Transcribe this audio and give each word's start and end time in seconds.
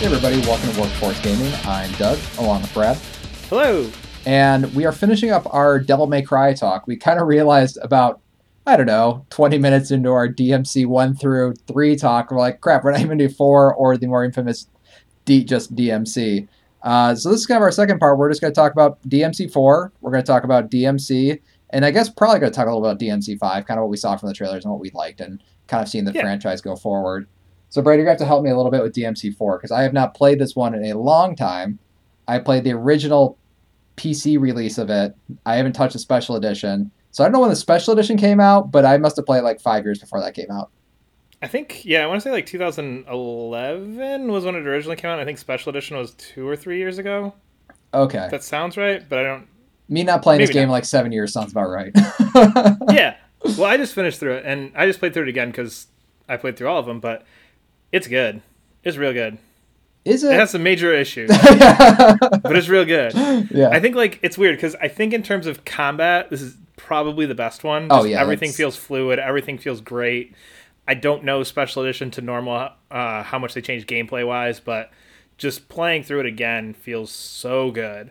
Hey 0.00 0.06
everybody, 0.06 0.38
welcome 0.40 0.72
to 0.72 0.80
Workforce 0.80 1.20
Gaming. 1.20 1.52
I'm 1.64 1.92
Doug, 1.92 2.18
along 2.38 2.62
with 2.62 2.72
Brad. 2.72 2.96
Hello. 3.50 3.90
And 4.24 4.74
we 4.74 4.86
are 4.86 4.92
finishing 4.92 5.30
up 5.30 5.46
our 5.52 5.78
Devil 5.78 6.06
May 6.06 6.22
Cry 6.22 6.54
talk. 6.54 6.86
We 6.86 6.96
kind 6.96 7.20
of 7.20 7.26
realized 7.28 7.76
about, 7.82 8.20
I 8.66 8.78
don't 8.78 8.86
know, 8.86 9.26
20 9.28 9.58
minutes 9.58 9.90
into 9.90 10.10
our 10.10 10.26
DMC 10.26 10.86
1 10.86 11.16
through 11.16 11.54
3 11.66 11.96
talk, 11.96 12.30
we're 12.30 12.38
like, 12.38 12.62
crap, 12.62 12.82
we're 12.82 12.92
not 12.92 13.00
even 13.02 13.18
do 13.18 13.28
4 13.28 13.74
or 13.74 13.96
the 13.98 14.06
more 14.06 14.24
infamous 14.24 14.68
D, 15.26 15.44
just 15.44 15.76
DMC. 15.76 16.48
Uh, 16.82 17.14
so 17.14 17.28
this 17.30 17.40
is 17.40 17.46
kind 17.46 17.56
of 17.58 17.62
our 17.62 17.70
second 17.72 17.98
part. 17.98 18.16
We're 18.16 18.30
just 18.30 18.40
going 18.40 18.54
to 18.54 18.58
talk 18.58 18.72
about 18.72 19.02
DMC 19.06 19.52
4. 19.52 19.92
We're 20.00 20.10
going 20.10 20.22
to 20.22 20.26
talk 20.26 20.44
about 20.44 20.70
DMC. 20.70 21.40
And 21.70 21.84
I 21.84 21.90
guess 21.90 22.08
probably 22.08 22.40
going 22.40 22.52
to 22.52 22.56
talk 22.56 22.66
a 22.66 22.70
little 22.74 22.86
about 22.86 22.98
DMC 22.98 23.38
5, 23.38 23.66
kind 23.66 23.78
of 23.78 23.82
what 23.84 23.90
we 23.90 23.98
saw 23.98 24.16
from 24.16 24.28
the 24.28 24.34
trailers 24.34 24.64
and 24.64 24.72
what 24.72 24.80
we 24.80 24.90
liked, 24.94 25.20
and 25.20 25.42
kind 25.66 25.82
of 25.82 25.88
seeing 25.90 26.06
the 26.06 26.12
Yeah. 26.12 26.22
franchise 26.22 26.62
go 26.62 26.74
forward. 26.74 27.28
So, 27.70 27.80
Brady, 27.82 28.00
you're 28.00 28.06
going 28.06 28.18
to 28.18 28.24
have 28.24 28.26
to 28.26 28.28
help 28.28 28.44
me 28.44 28.50
a 28.50 28.56
little 28.56 28.70
bit 28.70 28.82
with 28.82 28.94
DMC 28.94 29.36
4 29.36 29.56
because 29.56 29.70
I 29.70 29.82
have 29.82 29.92
not 29.92 30.14
played 30.14 30.38
this 30.38 30.54
one 30.54 30.74
in 30.74 30.84
a 30.84 30.98
long 30.98 31.36
time. 31.36 31.78
I 32.28 32.38
played 32.38 32.64
the 32.64 32.72
original 32.72 33.38
PC 33.96 34.40
release 34.40 34.76
of 34.76 34.90
it. 34.90 35.14
I 35.46 35.56
haven't 35.56 35.72
touched 35.72 35.92
the 35.92 35.98
special 35.98 36.36
edition. 36.36 36.90
So 37.12 37.22
I 37.22 37.26
don't 37.26 37.32
know 37.32 37.40
when 37.40 37.50
the 37.50 37.56
special 37.56 37.92
edition 37.92 38.16
came 38.16 38.40
out, 38.40 38.70
but 38.70 38.84
I 38.84 38.96
must 38.98 39.16
have 39.16 39.26
played 39.26 39.42
like 39.42 39.60
five 39.60 39.84
years 39.84 39.98
before 39.98 40.20
that 40.20 40.34
came 40.34 40.50
out. 40.50 40.70
I 41.42 41.46
think 41.46 41.84
yeah, 41.84 42.04
I 42.04 42.06
want 42.06 42.20
to 42.20 42.24
say 42.28 42.30
like 42.32 42.46
2011 42.46 44.30
was 44.30 44.44
when 44.44 44.54
it 44.54 44.66
originally 44.66 44.96
came 44.96 45.10
out. 45.10 45.18
I 45.18 45.24
think 45.24 45.38
Special 45.38 45.70
Edition 45.70 45.96
was 45.96 46.12
two 46.12 46.46
or 46.46 46.54
three 46.54 46.78
years 46.78 46.98
ago. 46.98 47.34
Okay. 47.94 48.28
That 48.30 48.44
sounds 48.44 48.76
right, 48.76 49.08
but 49.08 49.18
I 49.18 49.22
don't. 49.22 49.46
Me 49.88 50.04
not 50.04 50.22
playing 50.22 50.40
this 50.40 50.50
game 50.50 50.68
not. 50.68 50.72
like 50.72 50.84
seven 50.84 51.10
years 51.12 51.32
sounds 51.32 51.52
about 51.52 51.68
right. 51.68 51.92
Yeah. 52.92 53.16
Well, 53.56 53.64
I 53.64 53.78
just 53.78 53.94
finished 53.94 54.20
through 54.20 54.34
it, 54.34 54.44
and 54.44 54.70
I 54.76 54.84
just 54.84 54.98
played 54.98 55.14
through 55.14 55.22
it 55.22 55.30
again 55.30 55.48
because 55.48 55.86
I 56.28 56.36
played 56.36 56.58
through 56.58 56.68
all 56.68 56.78
of 56.78 56.84
them. 56.84 57.00
But 57.00 57.24
it's 57.92 58.06
good. 58.06 58.42
It's 58.84 58.96
real 58.96 59.12
good. 59.12 59.38
Is 60.04 60.24
It 60.24 60.32
it? 60.32 60.34
has 60.40 60.50
some 60.50 60.62
major 60.62 60.94
issues, 60.94 61.28
but 61.38 62.56
it's 62.56 62.68
real 62.68 62.84
good. 62.86 63.12
yeah. 63.50 63.68
I 63.70 63.80
think 63.80 63.96
like 63.96 64.18
it's 64.22 64.38
weird 64.38 64.56
because 64.56 64.74
I 64.76 64.88
think 64.88 65.12
in 65.12 65.22
terms 65.22 65.46
of 65.46 65.64
combat, 65.64 66.30
this 66.30 66.40
is 66.40 66.56
probably 66.76 67.26
the 67.26 67.34
best 67.34 67.64
one. 67.64 67.88
Oh, 67.90 68.04
yeah, 68.04 68.20
everything 68.20 68.46
that's- 68.48 68.56
feels 68.56 68.76
fluid. 68.76 69.18
Everything 69.18 69.58
feels 69.58 69.80
great. 69.82 70.34
I 70.88 70.94
don't 70.94 71.24
know 71.24 71.42
special 71.42 71.82
edition 71.82 72.10
to 72.12 72.22
normal 72.22 72.70
uh, 72.90 73.22
how 73.22 73.38
much 73.38 73.52
they 73.54 73.60
changed 73.60 73.86
gameplay 73.86 74.26
wise, 74.26 74.58
but 74.58 74.90
just 75.36 75.68
playing 75.68 76.02
through 76.04 76.20
it 76.20 76.26
again 76.26 76.72
feels 76.74 77.12
so 77.12 77.70
good. 77.70 78.10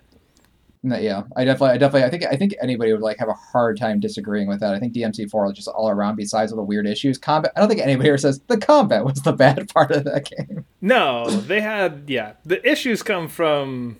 Yeah, 0.81 1.23
I 1.35 1.43
definitely, 1.43 1.75
I 1.75 1.77
definitely, 1.77 2.03
I 2.05 2.09
think, 2.09 2.23
I 2.31 2.35
think 2.37 2.55
anybody 2.61 2.93
would 2.93 3.01
like 3.01 3.17
have 3.17 3.27
a 3.27 3.33
hard 3.33 3.77
time 3.77 3.99
disagreeing 3.99 4.47
with 4.47 4.61
that. 4.61 4.73
I 4.73 4.79
think 4.79 4.93
DMC4 4.93 5.51
is 5.51 5.55
just 5.57 5.67
all 5.67 5.89
around. 5.89 6.15
Besides 6.15 6.53
all 6.53 6.57
the 6.57 6.63
weird 6.63 6.87
issues, 6.87 7.17
combat. 7.17 7.51
I 7.55 7.59
don't 7.59 7.67
think 7.67 7.81
anybody 7.81 8.07
ever 8.09 8.17
says 8.17 8.39
the 8.47 8.57
combat 8.57 9.03
was 9.03 9.21
the 9.21 9.33
bad 9.33 9.67
part 9.73 9.91
of 9.91 10.05
that 10.05 10.29
game. 10.29 10.65
No, 10.79 11.29
they 11.29 11.59
had 11.59 12.03
yeah. 12.07 12.33
The 12.45 12.65
issues 12.69 13.03
come 13.03 13.27
from 13.27 13.97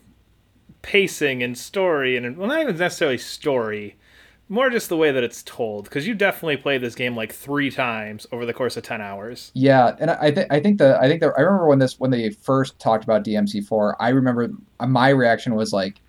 pacing 0.82 1.44
and 1.44 1.58
story, 1.58 2.16
and 2.16 2.38
well, 2.38 2.48
not 2.48 2.62
even 2.62 2.78
necessarily 2.78 3.18
story, 3.18 3.98
more 4.48 4.70
just 4.70 4.88
the 4.88 4.96
way 4.96 5.12
that 5.12 5.24
it's 5.24 5.44
told. 5.44 5.84
Because 5.84 6.08
you 6.08 6.16
definitely 6.16 6.56
played 6.56 6.80
this 6.80 6.96
game 6.96 7.14
like 7.14 7.34
three 7.34 7.70
times 7.70 8.26
over 8.32 8.46
the 8.46 8.54
course 8.54 8.78
of 8.78 8.84
ten 8.84 9.02
hours. 9.02 9.52
Yeah, 9.54 9.98
and 10.00 10.12
I 10.12 10.32
think 10.32 10.48
I 10.50 10.62
think 10.62 10.78
the 10.78 10.98
I 10.98 11.10
think 11.10 11.20
the 11.20 11.34
I 11.38 11.42
remember 11.42 11.68
when 11.68 11.80
this 11.80 12.00
when 12.00 12.12
they 12.12 12.30
first 12.30 12.80
talked 12.80 13.04
about 13.04 13.26
DMC4. 13.26 13.96
I 14.00 14.10
remember 14.10 14.50
my 14.88 15.10
reaction 15.10 15.56
was 15.56 15.74
like, 15.74 16.00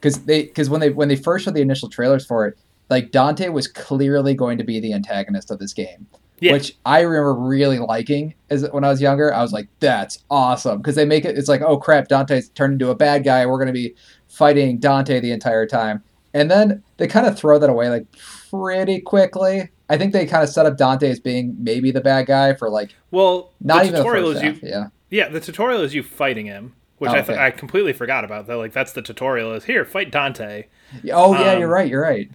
because 0.00 0.24
they 0.24 0.44
because 0.44 0.70
when 0.70 0.80
they 0.80 0.90
when 0.90 1.08
they 1.08 1.16
first 1.16 1.44
showed 1.44 1.54
the 1.54 1.60
initial 1.60 1.88
trailers 1.88 2.24
for 2.24 2.46
it, 2.46 2.58
like 2.88 3.10
Dante 3.10 3.48
was 3.48 3.66
clearly 3.66 4.34
going 4.34 4.58
to 4.58 4.64
be 4.64 4.80
the 4.80 4.92
antagonist 4.92 5.50
of 5.50 5.58
this 5.58 5.72
game. 5.72 6.06
Yeah. 6.40 6.52
Which 6.52 6.76
I 6.86 7.00
remember 7.00 7.34
really 7.34 7.80
liking 7.80 8.34
as 8.48 8.68
when 8.70 8.84
I 8.84 8.90
was 8.90 9.00
younger. 9.00 9.34
I 9.34 9.42
was 9.42 9.52
like, 9.52 9.68
"That's 9.80 10.22
awesome!" 10.30 10.78
Because 10.78 10.94
they 10.94 11.04
make 11.04 11.24
it. 11.24 11.36
It's 11.36 11.48
like, 11.48 11.62
"Oh 11.62 11.78
crap, 11.78 12.06
Dante's 12.08 12.48
turned 12.50 12.74
into 12.74 12.90
a 12.90 12.94
bad 12.94 13.24
guy. 13.24 13.44
We're 13.44 13.58
going 13.58 13.66
to 13.66 13.72
be 13.72 13.94
fighting 14.28 14.78
Dante 14.78 15.18
the 15.18 15.32
entire 15.32 15.66
time." 15.66 16.04
And 16.34 16.48
then 16.48 16.84
they 16.98 17.08
kind 17.08 17.26
of 17.26 17.36
throw 17.36 17.58
that 17.58 17.68
away 17.70 17.88
like 17.88 18.06
pretty 18.50 19.00
quickly. 19.00 19.70
I 19.90 19.96
think 19.96 20.12
they 20.12 20.26
kind 20.26 20.44
of 20.44 20.48
set 20.48 20.66
up 20.66 20.76
Dante 20.76 21.10
as 21.10 21.18
being 21.18 21.56
maybe 21.58 21.90
the 21.90 22.00
bad 22.00 22.26
guy 22.26 22.54
for 22.54 22.70
like 22.70 22.94
Well, 23.10 23.52
not 23.60 23.78
the 23.78 23.88
even 23.88 23.92
the 23.94 23.98
tutorial 23.98 24.32
first 24.32 24.44
is 24.44 24.62
you. 24.62 24.68
Yeah. 24.68 24.86
Yeah, 25.10 25.28
the 25.28 25.40
tutorial 25.40 25.80
is 25.80 25.94
you 25.94 26.02
fighting 26.02 26.46
him, 26.46 26.74
which 26.98 27.10
Oh, 27.10 27.14
I 27.14 27.20
th- 27.22 27.30
okay. 27.30 27.38
I 27.46 27.50
completely 27.50 27.92
forgot 27.92 28.24
about. 28.24 28.46
That 28.46 28.56
like 28.56 28.72
that's 28.72 28.92
the 28.92 29.02
tutorial 29.02 29.52
is 29.54 29.64
here 29.64 29.84
fight 29.84 30.10
Dante, 30.10 30.64
Oh 31.12 31.34
yeah, 31.34 31.52
Um, 31.52 31.58
you're 31.60 31.68
right. 31.68 31.88
You're 31.88 32.02
right. 32.02 32.30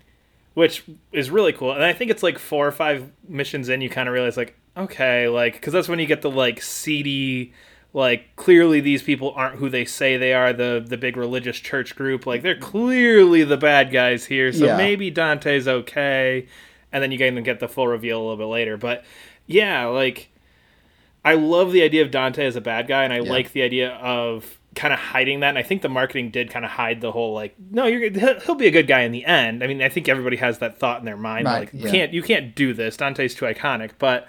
which 0.53 0.83
is 1.11 1.29
really 1.29 1.53
cool. 1.53 1.71
And 1.71 1.83
I 1.83 1.93
think 1.93 2.11
it's 2.11 2.23
like 2.23 2.37
four 2.39 2.67
or 2.67 2.71
five 2.71 3.11
missions 3.27 3.69
in, 3.69 3.81
you 3.81 3.89
kind 3.89 4.07
of 4.09 4.13
realize 4.13 4.37
like 4.37 4.55
okay, 4.75 5.27
like 5.27 5.53
because 5.53 5.73
that's 5.73 5.87
when 5.89 5.99
you 5.99 6.05
get 6.05 6.21
the 6.21 6.31
like 6.31 6.61
seedy. 6.61 7.53
Like 7.95 8.35
clearly, 8.37 8.79
these 8.79 9.03
people 9.03 9.33
aren't 9.35 9.57
who 9.57 9.69
they 9.69 9.85
say 9.85 10.17
they 10.17 10.33
are. 10.33 10.51
The 10.51 10.83
the 10.83 10.97
big 10.97 11.15
religious 11.15 11.59
church 11.59 11.95
group, 11.95 12.25
like 12.25 12.41
they're 12.41 12.57
clearly 12.57 13.43
the 13.43 13.55
bad 13.55 13.91
guys 13.91 14.25
here. 14.25 14.51
So 14.51 14.65
Yeah. 14.65 14.77
maybe 14.77 15.11
Dante's 15.11 15.67
okay, 15.67 16.47
and 16.91 17.03
then 17.03 17.11
you 17.11 17.19
get 17.19 17.43
get 17.43 17.59
the 17.59 17.67
full 17.67 17.87
reveal 17.87 18.17
a 18.19 18.23
little 18.23 18.37
bit 18.37 18.45
later. 18.51 18.77
But 18.77 19.05
yeah, 19.45 19.85
like 19.85 20.29
I 21.25 21.35
love 21.35 21.71
the 21.71 21.81
idea 21.83 22.01
of 22.01 22.11
Dante 22.11 22.45
as 22.45 22.55
a 22.55 22.61
bad 22.61 22.87
guy, 22.87 23.03
and 23.03 23.13
I 23.13 23.19
Yeah. 23.19 23.31
like 23.31 23.53
the 23.53 23.61
idea 23.61 23.91
of 23.91 24.57
kind 24.75 24.93
of 24.93 24.99
hiding 24.99 25.41
that. 25.41 25.49
And 25.49 25.57
I 25.57 25.63
think 25.63 25.81
the 25.81 25.89
marketing 25.89 26.31
did 26.31 26.49
kind 26.49 26.65
of 26.65 26.71
hide 26.71 26.99
the 27.01 27.11
whole 27.11 27.33
like, 27.33 27.55
no, 27.71 27.85
you're 27.85 28.09
he'll, 28.09 28.39
he'll 28.39 28.55
be 28.55 28.67
a 28.67 28.71
good 28.71 28.87
guy 28.87 29.01
in 29.01 29.11
the 29.11 29.23
end. 29.25 29.63
I 29.63 29.67
mean, 29.67 29.81
I 29.81 29.89
think 29.89 30.09
everybody 30.09 30.37
has 30.37 30.59
that 30.59 30.79
thought 30.79 30.99
in 30.99 31.05
their 31.05 31.17
mind, 31.17 31.45
like 31.45 31.71
you 31.73 31.85
yeah. 31.85 31.91
can't 31.91 32.13
you 32.13 32.23
can't 32.23 32.55
do 32.55 32.73
this. 32.73 32.97
Dante's 32.97 33.35
too 33.35 33.45
iconic, 33.45 33.91
but. 33.99 34.27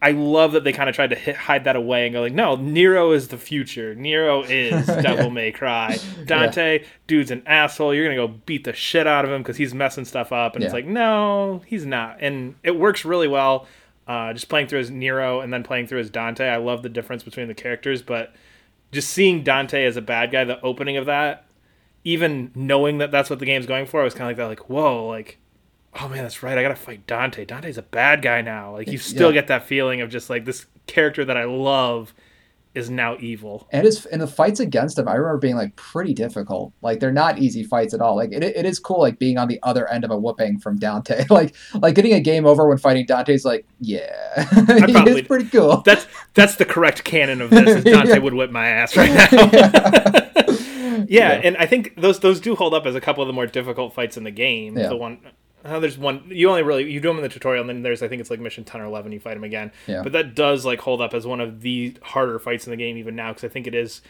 I 0.00 0.12
love 0.12 0.52
that 0.52 0.62
they 0.62 0.72
kind 0.72 0.88
of 0.88 0.94
tried 0.94 1.10
to 1.10 1.16
hit, 1.16 1.34
hide 1.34 1.64
that 1.64 1.74
away 1.74 2.06
and 2.06 2.12
go 2.12 2.20
like, 2.20 2.32
no, 2.32 2.54
Nero 2.54 3.10
is 3.10 3.26
the 3.26 3.36
future. 3.36 3.96
Nero 3.96 4.44
is 4.44 4.86
Devil 4.86 5.30
May 5.30 5.50
Cry. 5.50 5.98
Dante, 6.24 6.84
dude's 7.08 7.32
an 7.32 7.42
asshole. 7.46 7.92
You're 7.92 8.04
gonna 8.04 8.14
go 8.14 8.28
beat 8.28 8.62
the 8.62 8.72
shit 8.72 9.08
out 9.08 9.24
of 9.24 9.32
him 9.32 9.42
because 9.42 9.56
he's 9.56 9.74
messing 9.74 10.04
stuff 10.04 10.30
up. 10.30 10.54
And 10.54 10.62
it's 10.62 10.72
like, 10.72 10.86
no, 10.86 11.62
he's 11.66 11.84
not. 11.84 12.18
And 12.20 12.54
it 12.62 12.76
works 12.76 13.04
really 13.04 13.26
well. 13.26 13.66
Uh, 14.08 14.32
just 14.32 14.48
playing 14.48 14.66
through 14.66 14.80
as 14.80 14.90
Nero 14.90 15.40
and 15.40 15.52
then 15.52 15.62
playing 15.62 15.86
through 15.86 16.00
as 16.00 16.08
Dante. 16.08 16.48
I 16.48 16.56
love 16.56 16.82
the 16.82 16.88
difference 16.88 17.22
between 17.22 17.46
the 17.46 17.54
characters, 17.54 18.00
but 18.00 18.34
just 18.90 19.10
seeing 19.10 19.42
Dante 19.44 19.84
as 19.84 19.98
a 19.98 20.02
bad 20.02 20.30
guy, 20.32 20.44
the 20.44 20.58
opening 20.62 20.96
of 20.96 21.04
that, 21.06 21.44
even 22.04 22.50
knowing 22.54 22.96
that 22.98 23.10
that's 23.10 23.28
what 23.28 23.38
the 23.38 23.44
game's 23.44 23.66
going 23.66 23.84
for, 23.84 24.00
I 24.00 24.04
was 24.04 24.14
kind 24.14 24.22
of 24.22 24.28
like 24.28 24.36
that, 24.38 24.46
like, 24.46 24.70
whoa, 24.70 25.06
like, 25.06 25.36
oh 26.00 26.08
man, 26.08 26.22
that's 26.22 26.42
right. 26.42 26.56
I 26.56 26.62
gotta 26.62 26.74
fight 26.74 27.06
Dante. 27.06 27.44
Dante's 27.44 27.76
a 27.76 27.82
bad 27.82 28.22
guy 28.22 28.40
now. 28.40 28.72
Like, 28.72 28.88
you 28.88 28.96
still 28.96 29.28
Yeah. 29.28 29.34
get 29.40 29.48
that 29.48 29.66
feeling 29.66 30.00
of 30.00 30.08
just 30.08 30.30
like 30.30 30.46
this 30.46 30.64
character 30.86 31.24
that 31.26 31.36
I 31.36 31.44
love 31.44 32.14
is 32.74 32.90
now 32.90 33.16
evil. 33.18 33.66
And 33.72 33.84
his 33.84 34.06
and 34.06 34.20
the 34.20 34.26
fights 34.26 34.60
against 34.60 34.98
him, 34.98 35.08
I 35.08 35.14
remember 35.14 35.38
being 35.38 35.56
like 35.56 35.74
pretty 35.76 36.14
difficult. 36.14 36.72
Like 36.82 37.00
they're 37.00 37.12
not 37.12 37.38
easy 37.38 37.64
fights 37.64 37.94
at 37.94 38.00
all. 38.00 38.16
Like 38.16 38.30
it, 38.32 38.42
it 38.42 38.64
is 38.64 38.78
cool, 38.78 39.00
like 39.00 39.18
being 39.18 39.38
on 39.38 39.48
the 39.48 39.58
other 39.62 39.88
end 39.88 40.04
of 40.04 40.10
a 40.10 40.16
whooping 40.16 40.60
from 40.60 40.78
Dante. 40.78 41.24
like 41.30 41.54
like 41.74 41.94
getting 41.94 42.12
a 42.14 42.20
game 42.20 42.46
over 42.46 42.68
when 42.68 42.78
fighting 42.78 43.06
Dante's 43.06 43.44
like, 43.44 43.66
yeah, 43.80 44.06
it's 44.36 45.26
pretty 45.26 45.48
cool. 45.50 45.82
That's 45.84 46.06
that's 46.34 46.56
the 46.56 46.64
correct 46.64 47.04
canon 47.04 47.40
of 47.40 47.50
this. 47.50 47.68
Is 47.78 47.84
Dante 47.92 48.12
Yeah. 48.12 48.18
would 48.18 48.34
whip 48.34 48.50
my 48.50 48.68
ass 48.68 48.96
right 48.96 49.12
now. 49.12 49.50
yeah. 49.52 51.04
yeah, 51.08 51.40
and 51.42 51.56
I 51.56 51.66
think 51.66 51.94
those 51.96 52.20
those 52.20 52.40
do 52.40 52.54
hold 52.54 52.74
up 52.74 52.86
as 52.86 52.94
a 52.94 53.00
couple 53.00 53.22
of 53.22 53.26
the 53.26 53.32
more 53.32 53.46
difficult 53.46 53.94
fights 53.94 54.16
in 54.16 54.24
the 54.24 54.30
game. 54.30 54.76
Yeah. 54.76 54.88
The 54.88 54.96
one, 54.96 55.20
uh, 55.68 55.78
there's 55.80 55.98
one 55.98 56.24
you 56.28 56.48
only 56.48 56.62
really 56.62 56.90
you 56.90 57.00
do 57.00 57.08
them 57.08 57.16
in 57.18 57.22
the 57.22 57.28
tutorial, 57.28 57.60
and 57.62 57.68
then 57.68 57.82
there's 57.82 58.02
I 58.02 58.08
think 58.08 58.20
it's 58.20 58.30
like 58.30 58.40
mission 58.40 58.64
ten 58.64 58.80
or 58.80 58.84
eleven. 58.84 59.12
You 59.12 59.20
fight 59.20 59.36
him 59.36 59.44
again, 59.44 59.72
Yeah. 59.86 60.02
but 60.02 60.12
that 60.12 60.34
does 60.34 60.64
like 60.64 60.80
hold 60.80 61.00
up 61.00 61.14
as 61.14 61.26
one 61.26 61.40
of 61.40 61.60
the 61.62 61.96
harder 62.02 62.38
fights 62.38 62.66
in 62.66 62.70
the 62.70 62.76
game 62.76 62.96
even 62.96 63.14
now 63.16 63.28
because 63.32 63.44
I 63.44 63.48
think 63.48 63.66
it 63.66 63.74
is 63.74 64.00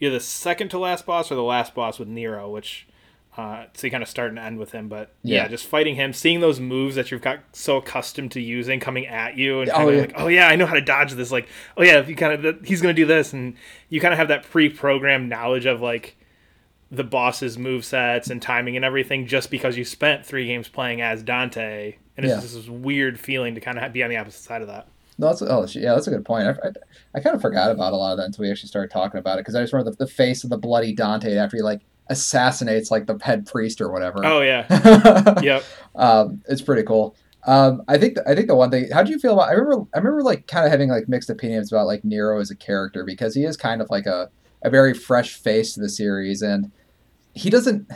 either 0.00 0.14
the 0.14 0.20
second 0.20 0.68
to 0.70 0.78
last 0.78 1.06
boss 1.06 1.30
or 1.32 1.34
the 1.34 1.42
last 1.42 1.74
boss 1.74 1.98
with 1.98 2.08
Nero, 2.08 2.48
which. 2.50 2.86
Uh, 3.38 3.66
so 3.74 3.86
you 3.86 3.90
kind 3.90 4.02
of 4.02 4.08
start 4.08 4.30
and 4.30 4.38
end 4.38 4.58
with 4.58 4.72
him, 4.72 4.88
but 4.88 5.12
yeah. 5.22 5.42
Yeah. 5.42 5.48
just 5.48 5.66
fighting 5.66 5.94
him, 5.96 6.14
seeing 6.14 6.40
those 6.40 6.58
moves 6.58 6.94
that 6.94 7.10
you've 7.10 7.20
got 7.20 7.40
so 7.52 7.76
accustomed 7.76 8.32
to 8.32 8.40
using 8.40 8.80
coming 8.80 9.06
at 9.06 9.36
you, 9.36 9.60
and 9.60 9.70
Oh, 9.74 9.90
of 9.90 9.94
yeah. 9.94 10.00
like, 10.00 10.12
oh 10.16 10.28
yeah, 10.28 10.48
I 10.48 10.56
know 10.56 10.64
how 10.64 10.72
to 10.72 10.80
dodge 10.80 11.12
this. 11.12 11.30
Like, 11.30 11.46
oh 11.76 11.82
yeah, 11.82 11.98
if 11.98 12.08
you 12.08 12.16
kind 12.16 12.46
of 12.46 12.64
he's 12.64 12.80
gonna 12.80 12.94
do 12.94 13.04
this, 13.04 13.34
and 13.34 13.52
you 13.90 14.00
kind 14.00 14.14
of 14.14 14.18
have 14.18 14.28
that 14.28 14.44
pre-programmed 14.44 15.28
knowledge 15.28 15.66
of 15.66 15.82
like 15.82 16.15
the 16.90 17.04
boss's 17.04 17.58
move 17.58 17.84
sets 17.84 18.30
and 18.30 18.40
timing 18.40 18.76
and 18.76 18.84
everything 18.84 19.26
just 19.26 19.50
because 19.50 19.76
you 19.76 19.84
spent 19.84 20.24
three 20.24 20.46
games 20.46 20.68
playing 20.68 21.00
as 21.00 21.22
Dante. 21.22 21.96
And 22.16 22.24
it's 22.24 22.34
Yeah. 22.34 22.40
just 22.40 22.54
this 22.54 22.68
weird 22.68 23.18
feeling 23.18 23.54
to 23.56 23.60
kind 23.60 23.78
of 23.78 23.92
be 23.92 24.02
on 24.02 24.10
the 24.10 24.16
opposite 24.16 24.42
side 24.42 24.62
of 24.62 24.68
that. 24.68 24.86
No, 25.18 25.28
that's 25.28 25.42
oh 25.42 25.66
yeah, 25.78 25.94
that's 25.94 26.06
a 26.06 26.10
good 26.10 26.24
point. 26.24 26.46
I, 26.46 26.50
I, 26.68 26.70
I 27.14 27.20
kind 27.20 27.34
of 27.34 27.40
forgot 27.42 27.70
about 27.70 27.92
a 27.92 27.96
lot 27.96 28.12
of 28.12 28.18
that 28.18 28.24
until 28.26 28.42
we 28.44 28.50
actually 28.50 28.68
started 28.68 28.90
talking 28.90 29.18
about 29.18 29.38
it 29.38 29.40
because 29.40 29.54
I 29.54 29.62
just 29.62 29.72
remember 29.72 29.90
the, 29.92 29.96
the 30.04 30.06
face 30.10 30.44
of 30.44 30.50
the 30.50 30.58
bloody 30.58 30.94
Dante 30.94 31.34
after 31.36 31.56
he 31.56 31.62
like 31.62 31.80
assassinates 32.08 32.90
like 32.90 33.06
the 33.06 33.18
head 33.22 33.46
priest 33.46 33.80
or 33.80 33.90
whatever. 33.90 34.20
Oh 34.24 34.40
yeah, 34.42 34.66
yep. 35.42 35.64
um, 35.94 36.42
it's 36.48 36.60
pretty 36.62 36.82
cool. 36.82 37.16
Um, 37.46 37.82
I 37.88 37.96
think 37.96 38.18
I 38.26 38.34
think 38.34 38.48
the 38.48 38.56
one 38.56 38.70
thing. 38.70 38.90
How 38.92 39.02
do 39.02 39.10
you 39.10 39.18
feel 39.18 39.32
about? 39.34 39.48
I 39.48 39.52
remember 39.52 39.86
I 39.94 39.98
remember 39.98 40.22
like 40.22 40.46
kind 40.48 40.64
of 40.66 40.70
having 40.70 40.90
like 40.90 41.08
mixed 41.08 41.30
opinions 41.30 41.72
about 41.72 41.86
like 41.86 42.04
Nero 42.04 42.40
as 42.40 42.50
a 42.50 42.56
character 42.56 43.04
because 43.04 43.34
he 43.34 43.44
is 43.44 43.56
kind 43.56 43.80
of 43.80 43.88
like 43.90 44.06
a 44.06 44.30
a 44.66 44.70
very 44.70 44.92
fresh 44.94 45.34
face 45.34 45.74
to 45.74 45.80
the 45.80 45.88
series 45.88 46.42
and 46.42 46.70
he 47.34 47.50
doesn't. 47.50 47.90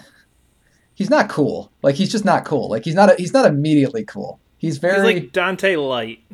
He's 0.95 1.11
not 1.11 1.29
cool. 1.29 1.73
Like 1.83 1.95
he's 1.95 2.11
just 2.13 2.25
not 2.25 2.45
cool. 2.45 2.69
Like 2.69 2.85
he's 2.85 2.95
not. 2.95 3.11
A, 3.13 3.15
he's 3.17 3.33
not 3.33 3.47
immediately 3.47 4.05
cool. 4.05 4.39
He's 4.59 4.75
He's 4.75 4.79
very. 4.79 5.15
like 5.15 5.33
Dante 5.33 5.77
light. 5.77 6.21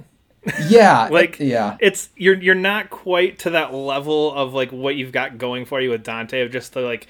Yeah, 0.69 1.09
like 1.11 1.41
it- 1.41 1.47
yeah, 1.47 1.77
it's 1.81 2.09
you're 2.17 2.41
you're 2.41 2.55
not 2.55 2.89
quite 2.89 3.41
to 3.41 3.51
that 3.51 3.75
level 3.75 4.33
of 4.33 4.55
like 4.55 4.71
what 4.71 4.95
you've 4.95 5.11
got 5.11 5.39
going 5.39 5.65
for 5.65 5.81
you 5.81 5.91
with 5.91 6.05
Dante 6.05 6.41
of 6.41 6.53
just 6.53 6.73
the 6.73 6.83
like 6.83 7.09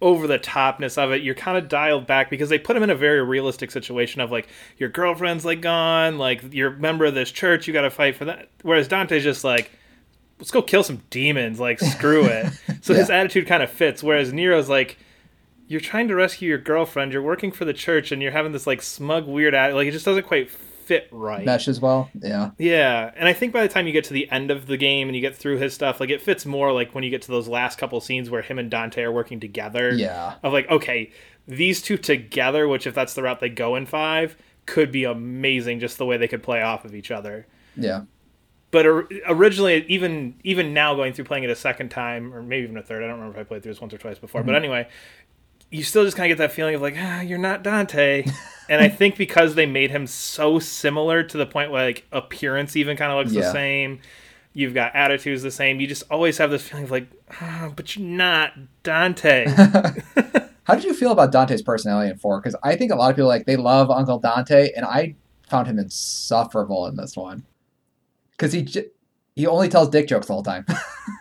over 0.00 0.26
the 0.26 0.38
topness 0.38 0.96
of 0.96 1.12
it. 1.12 1.20
You're 1.20 1.34
kind 1.34 1.58
of 1.58 1.68
dialed 1.68 2.06
back 2.06 2.30
because 2.30 2.48
they 2.48 2.58
put 2.58 2.76
him 2.76 2.82
in 2.82 2.88
a 2.88 2.94
very 2.94 3.22
realistic 3.22 3.70
situation 3.70 4.22
of 4.22 4.30
like 4.30 4.48
your 4.78 4.88
girlfriend's 4.88 5.44
like 5.44 5.60
gone, 5.60 6.16
like 6.16 6.42
you're 6.54 6.72
a 6.72 6.78
member 6.78 7.04
of 7.04 7.14
this 7.14 7.30
church, 7.30 7.66
you 7.66 7.74
got 7.74 7.82
to 7.82 7.90
fight 7.90 8.16
for 8.16 8.24
that. 8.24 8.48
Whereas 8.62 8.88
Dante's 8.88 9.22
just 9.24 9.44
like 9.44 9.70
let's 10.38 10.50
go 10.50 10.62
kill 10.62 10.82
some 10.82 11.02
demons, 11.10 11.60
like 11.60 11.80
screw 11.80 12.24
it. 12.24 12.52
So 12.80 12.94
his 12.94 13.10
attitude 13.10 13.46
kind 13.46 13.62
of 13.62 13.70
fits. 13.70 14.02
Whereas 14.02 14.32
Nero's 14.32 14.68
like 14.68 14.98
you're 15.66 15.80
trying 15.80 16.08
to 16.08 16.14
rescue 16.14 16.48
your 16.48 16.58
girlfriend, 16.58 17.12
you're 17.12 17.22
working 17.22 17.52
for 17.52 17.64
the 17.66 17.74
church, 17.74 18.12
and 18.12 18.22
you're 18.22 18.32
having 18.32 18.52
this 18.52 18.66
like 18.66 18.80
smug, 18.80 19.26
weird 19.26 19.54
attitude. 19.54 19.76
Like 19.76 19.88
it 19.88 19.92
just 19.92 20.06
doesn't 20.06 20.26
quite 20.26 20.50
fit 20.88 21.06
right. 21.10 21.44
mesh 21.44 21.68
as 21.68 21.80
well. 21.80 22.08
Yeah, 22.18 22.50
Yeah, 22.56 23.12
and 23.14 23.28
I 23.28 23.34
think 23.34 23.52
by 23.52 23.62
the 23.62 23.72
time 23.72 23.86
you 23.86 23.92
get 23.92 24.04
to 24.04 24.14
the 24.14 24.30
end 24.30 24.50
of 24.50 24.66
the 24.66 24.78
game 24.78 25.08
and 25.08 25.14
you 25.14 25.20
get 25.20 25.36
through 25.36 25.58
his 25.58 25.74
stuff, 25.74 26.00
like 26.00 26.08
it 26.08 26.22
fits 26.22 26.46
more 26.46 26.72
like 26.72 26.94
when 26.94 27.04
you 27.04 27.10
get 27.10 27.22
to 27.22 27.30
those 27.30 27.46
last 27.46 27.78
couple 27.78 28.00
scenes 28.00 28.30
where 28.30 28.40
him 28.40 28.58
and 28.58 28.70
Dante 28.70 29.02
are 29.02 29.12
working 29.12 29.38
together. 29.38 29.92
yeah, 29.92 30.36
Of 30.42 30.54
like, 30.54 30.68
okay, 30.70 31.12
these 31.46 31.82
two 31.82 31.98
together, 31.98 32.66
which 32.66 32.86
if 32.86 32.94
that's 32.94 33.12
the 33.12 33.22
route 33.22 33.40
they 33.40 33.50
go 33.50 33.76
in 33.76 33.84
five, 33.84 34.36
could 34.64 34.90
be 34.90 35.04
amazing 35.04 35.80
just 35.80 35.98
the 35.98 36.06
way 36.06 36.16
they 36.16 36.28
could 36.28 36.42
play 36.42 36.62
off 36.62 36.86
of 36.86 36.94
each 36.94 37.10
other. 37.10 37.46
yeah, 37.76 38.02
But 38.70 38.84
originally, 39.26 39.84
even 39.88 40.34
even 40.44 40.74
now 40.74 40.94
going 40.94 41.14
through 41.14 41.24
playing 41.24 41.44
it 41.44 41.50
a 41.50 41.56
second 41.56 41.88
time, 41.90 42.34
or 42.34 42.42
maybe 42.42 42.64
even 42.64 42.76
a 42.76 42.82
third, 42.82 43.02
I 43.02 43.06
don't 43.06 43.16
remember 43.18 43.38
if 43.40 43.46
I 43.46 43.48
played 43.48 43.62
through 43.62 43.72
this 43.72 43.80
once 43.80 43.94
or 43.94 43.98
twice 43.98 44.18
before. 44.18 44.42
But 44.42 44.54
anyway, 44.56 44.88
you 45.70 45.82
still 45.82 46.04
just 46.04 46.16
kind 46.16 46.30
of 46.30 46.36
get 46.36 46.42
that 46.42 46.52
feeling 46.52 46.74
of 46.74 46.82
like, 46.82 46.94
ah, 46.98 47.20
you're 47.22 47.38
not 47.38 47.62
Dante. 47.62 48.24
and 48.68 48.80
I 48.82 48.88
think 48.88 49.16
because 49.16 49.54
they 49.54 49.64
made 49.66 49.90
him 49.90 50.06
so 50.06 50.58
similar 50.58 51.22
to 51.22 51.38
the 51.38 51.46
point 51.46 51.70
where 51.70 51.86
like 51.86 52.06
appearance 52.12 52.76
even 52.76 52.96
kind 52.96 53.10
of 53.10 53.18
looks 53.18 53.32
Yeah. 53.32 53.42
the 53.42 53.52
same. 53.52 54.00
You've 54.52 54.74
got 54.74 54.94
attitudes 54.94 55.42
the 55.42 55.50
same. 55.50 55.80
You 55.80 55.86
just 55.86 56.02
always 56.10 56.36
have 56.38 56.50
this 56.50 56.66
feeling 56.68 56.84
of 56.84 56.90
like, 56.90 57.08
ah, 57.40 57.70
but 57.74 57.96
you're 57.96 58.06
not 58.06 58.52
Dante. 58.82 59.46
How 60.64 60.74
did 60.74 60.84
you 60.84 60.92
feel 60.92 61.12
about 61.12 61.32
Dante's 61.32 61.62
personality 61.62 62.10
in 62.10 62.18
four? 62.18 62.40
Because 62.40 62.56
I 62.62 62.76
think 62.76 62.92
a 62.92 62.96
lot 62.96 63.08
of 63.10 63.16
people 63.16 63.28
like 63.28 63.46
they 63.46 63.56
love 63.56 63.90
Uncle 63.90 64.18
Dante, 64.18 64.70
and 64.76 64.84
I 64.84 65.14
found 65.48 65.66
him 65.66 65.78
insufferable 65.78 66.86
in 66.86 66.96
this 66.96 67.16
one. 67.16 67.44
Because 68.38 68.52
he 68.54 68.62
j- 68.62 68.86
he 69.36 69.46
only 69.46 69.68
tells 69.68 69.88
dick 69.90 70.08
jokes 70.08 70.30
all 70.30 70.40
the 70.42 70.50
whole 70.50 70.64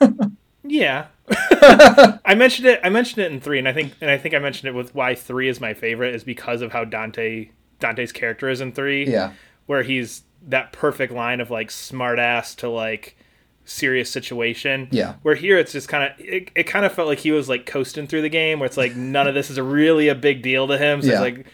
time. 0.01 0.37
yeah. 0.63 1.07
I 1.29 2.35
mentioned 2.35 2.67
it. 2.67 2.79
I 2.83 2.89
mentioned 2.89 3.25
it 3.25 3.31
in 3.31 3.41
three, 3.41 3.59
and 3.59 3.67
I 3.67 3.73
think, 3.73 3.93
and 3.99 4.09
I 4.09 4.17
think 4.17 4.33
I 4.35 4.39
mentioned 4.39 4.69
it 4.69 4.73
with 4.77 4.95
why 4.95 5.13
three 5.15 5.49
is 5.49 5.59
my 5.59 5.73
favorite 5.73 6.15
is 6.15 6.23
because 6.23 6.61
of 6.61 6.71
how 6.71 6.85
Dante 6.85 7.49
Dante's 7.79 8.11
character 8.11 8.47
is 8.49 8.61
in 8.61 8.71
three. 8.71 9.09
yeah, 9.09 9.33
where 9.65 9.83
he's 9.83 10.23
that 10.47 10.71
perfect 10.71 11.11
line 11.11 11.41
of 11.41 11.49
like 11.51 11.67
smartass 11.69 12.55
to 12.57 12.69
like 12.69 13.17
serious 13.65 14.09
situation. 14.09 14.87
yeah, 14.91 15.15
Where 15.23 15.35
here 15.35 15.57
it's 15.57 15.73
just 15.73 15.89
kind 15.89 16.05
of 16.13 16.19
it, 16.25 16.49
it 16.55 16.63
kind 16.63 16.85
of 16.85 16.93
felt 16.93 17.09
like 17.09 17.19
he 17.19 17.31
was 17.31 17.49
like 17.49 17.65
coasting 17.65 18.07
through 18.07 18.21
the 18.21 18.29
game 18.29 18.59
where 18.59 18.65
it's 18.67 18.77
like 18.77 18.95
none 18.95 19.27
of 19.27 19.33
this 19.33 19.49
is 19.49 19.57
a 19.57 19.63
really 19.63 20.07
a 20.07 20.15
big 20.15 20.41
deal 20.41 20.67
to 20.69 20.77
him. 20.77 21.01
So 21.01 21.07
Yeah. 21.09 21.13
it's 21.15 21.21
like 21.21 21.45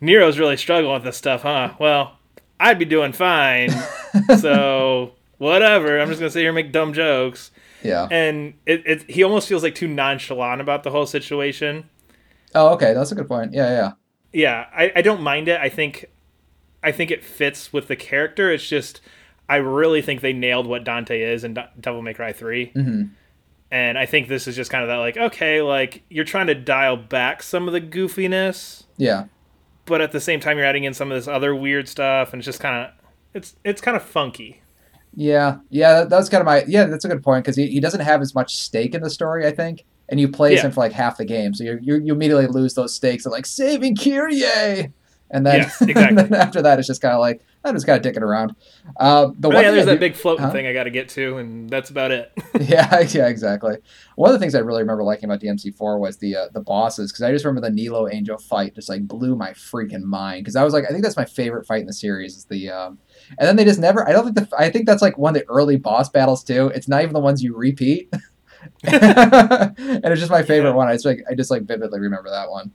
Nero's 0.00 0.38
really 0.38 0.56
struggling 0.56 0.94
with 0.94 1.04
this 1.04 1.18
stuff, 1.18 1.42
huh? 1.42 1.74
Well, 1.78 2.17
I'd 2.60 2.78
be 2.78 2.84
doing 2.84 3.12
fine. 3.12 3.70
so 4.38 5.12
whatever. 5.38 6.00
I'm 6.00 6.08
just 6.08 6.20
gonna 6.20 6.30
sit 6.30 6.40
here 6.40 6.50
and 6.50 6.54
make 6.54 6.72
dumb 6.72 6.92
jokes. 6.92 7.50
yeah. 7.82 8.08
And 8.10 8.54
it, 8.66 8.82
it 8.86 9.10
he 9.10 9.22
almost 9.22 9.48
feels 9.48 9.62
like 9.62 9.74
too 9.74 9.88
nonchalant 9.88 10.60
about 10.60 10.82
the 10.82 10.90
whole 10.90 11.06
situation. 11.06 11.88
Oh, 12.54 12.68
okay, 12.74 12.94
that's 12.94 13.12
a 13.12 13.14
good 13.14 13.28
point. 13.28 13.52
Yeah, 13.52 13.70
yeah, 13.70 13.92
yeah 14.32 14.66
I, 14.74 14.92
I 14.96 15.02
don't 15.02 15.22
mind 15.22 15.48
it 15.48 15.60
i 15.60 15.68
think 15.68 16.06
i 16.82 16.92
think 16.92 17.10
it 17.10 17.24
fits 17.24 17.72
with 17.72 17.88
the 17.88 17.96
character 17.96 18.52
it's 18.52 18.66
just 18.68 19.00
i 19.48 19.56
really 19.56 20.02
think 20.02 20.20
they 20.20 20.32
nailed 20.32 20.66
what 20.66 20.84
dante 20.84 21.20
is 21.20 21.44
in 21.44 21.58
devil 21.80 22.02
may 22.02 22.14
cry 22.14 22.32
3 22.32 22.66
hmm 22.74 23.02
and 23.70 23.98
i 23.98 24.06
think 24.06 24.28
this 24.28 24.46
is 24.46 24.56
just 24.56 24.70
kind 24.70 24.82
of 24.82 24.88
that 24.88 24.96
like 24.96 25.16
okay 25.16 25.60
like 25.62 26.02
you're 26.08 26.24
trying 26.24 26.46
to 26.46 26.54
dial 26.54 26.96
back 26.96 27.42
some 27.42 27.66
of 27.66 27.72
the 27.72 27.80
goofiness 27.80 28.84
yeah, 28.96 29.26
but 29.88 30.00
at 30.00 30.12
the 30.12 30.20
same 30.20 30.38
time 30.40 30.56
you're 30.58 30.66
adding 30.66 30.84
in 30.84 30.94
some 30.94 31.10
of 31.10 31.16
this 31.18 31.26
other 31.28 31.54
weird 31.54 31.88
stuff 31.88 32.32
and 32.32 32.40
it's 32.40 32.46
just 32.46 32.60
kind 32.60 32.84
of 32.86 32.92
it's 33.34 33.56
it's 33.64 33.80
kind 33.80 33.96
of 33.96 34.02
funky 34.02 34.60
yeah, 35.14 35.56
yeah. 35.70 35.94
that- 36.00 36.10
That's 36.10 36.28
kind 36.28 36.40
of 36.42 36.44
my 36.46 36.62
yeah. 36.68 36.84
That's 36.84 37.04
a 37.04 37.08
good 37.08 37.22
point 37.24 37.42
because 37.44 37.56
he, 37.56 37.66
he 37.66 37.80
doesn't 37.80 38.00
have 38.00 38.20
as 38.20 38.34
much 38.34 38.54
stake 38.56 38.94
in 38.94 39.02
the 39.02 39.10
story, 39.10 39.46
I 39.46 39.50
think. 39.50 39.84
And 40.10 40.20
you 40.20 40.28
play 40.28 40.54
Yeah. 40.54 40.62
him 40.62 40.70
for 40.70 40.80
like 40.80 40.92
half 40.92 41.16
the 41.16 41.24
game, 41.24 41.54
so 41.54 41.64
you 41.64 41.78
you 41.82 41.94
you 41.96 42.12
immediately 42.12 42.46
lose 42.46 42.74
those 42.74 42.94
stakes 42.94 43.26
of 43.26 43.32
like 43.32 43.46
saving 43.46 43.96
Kyrie, 43.96 44.92
and 45.30 45.44
then, 45.46 45.60
Yes, 45.62 45.80
exactly. 45.82 46.04
and 46.04 46.18
then 46.18 46.34
after 46.34 46.62
that 46.62 46.78
it's 46.78 46.86
just 46.86 47.00
kind 47.00 47.14
of 47.14 47.20
like 47.20 47.40
I'm 47.64 47.74
just 47.74 47.86
kind 47.86 48.04
of 48.04 48.12
dicking 48.14 48.22
around. 48.22 48.54
Uh, 48.98 49.30
the 49.38 49.48
oh, 49.48 49.54
one 49.54 49.62
yeah 49.64 49.70
there's 49.72 49.82
I 49.82 49.86
that 49.86 49.94
do- 49.94 50.00
big 50.00 50.14
floating 50.14 50.44
Huh? 50.46 50.52
thing 50.52 50.66
i 50.66 50.72
got 50.72 50.84
to 50.84 50.90
get 50.90 51.08
to 51.10 51.36
and 51.38 51.68
that's 51.68 51.90
about 51.90 52.10
it 52.12 52.32
yeah, 52.60 53.00
yeah, 53.00 53.28
exactly. 53.28 53.76
One 54.16 54.30
of 54.30 54.34
the 54.34 54.38
things 54.38 54.54
I 54.54 54.60
really 54.60 54.80
remember 54.82 55.02
liking 55.04 55.24
about 55.26 55.40
DMC4 55.40 55.98
was 56.00 56.16
the 56.18 56.34
uh, 56.36 56.48
the 56.52 56.60
bosses 56.60 57.12
because 57.12 57.22
I 57.22 57.30
just 57.32 57.44
remember 57.44 57.68
the 57.68 57.74
Nilo 57.74 58.08
Angel 58.08 58.38
fight 58.38 58.74
just 58.74 58.88
like 58.88 59.06
blew 59.06 59.36
my 59.36 59.50
freaking 59.50 60.02
mind 60.02 60.44
because 60.44 60.56
I 60.56 60.64
was 60.64 60.72
like 60.72 60.84
I 60.84 60.88
think 60.88 61.02
that's 61.02 61.16
my 61.16 61.24
favorite 61.24 61.66
fight 61.66 61.80
in 61.80 61.86
the 61.86 61.92
series 61.92 62.36
is 62.36 62.44
the 62.46 62.70
um 62.70 62.98
and 63.38 63.46
then 63.46 63.56
they 63.56 63.64
just 63.64 63.78
never 63.80 64.08
I 64.08 64.12
don't 64.12 64.24
think 64.32 64.48
the 64.50 64.56
I 64.58 64.70
think 64.70 64.86
that's 64.86 65.02
like 65.02 65.18
one 65.18 65.36
of 65.36 65.40
the 65.42 65.48
early 65.48 65.76
boss 65.76 66.08
battles 66.08 66.42
too. 66.42 66.70
It's 66.74 66.88
not 66.88 67.02
even 67.02 67.12
the 67.14 67.20
ones 67.20 67.42
you 67.42 67.54
repeat. 67.56 68.12
and 68.82 70.04
it's 70.04 70.20
just 70.20 70.30
my 70.30 70.42
favorite 70.42 70.70
Yeah. 70.70 70.76
one. 70.76 70.90
It's 70.90 71.04
like 71.04 71.20
I 71.30 71.34
just 71.34 71.50
like 71.50 71.62
vividly 71.62 72.00
remember 72.00 72.30
that 72.30 72.50
one. 72.50 72.72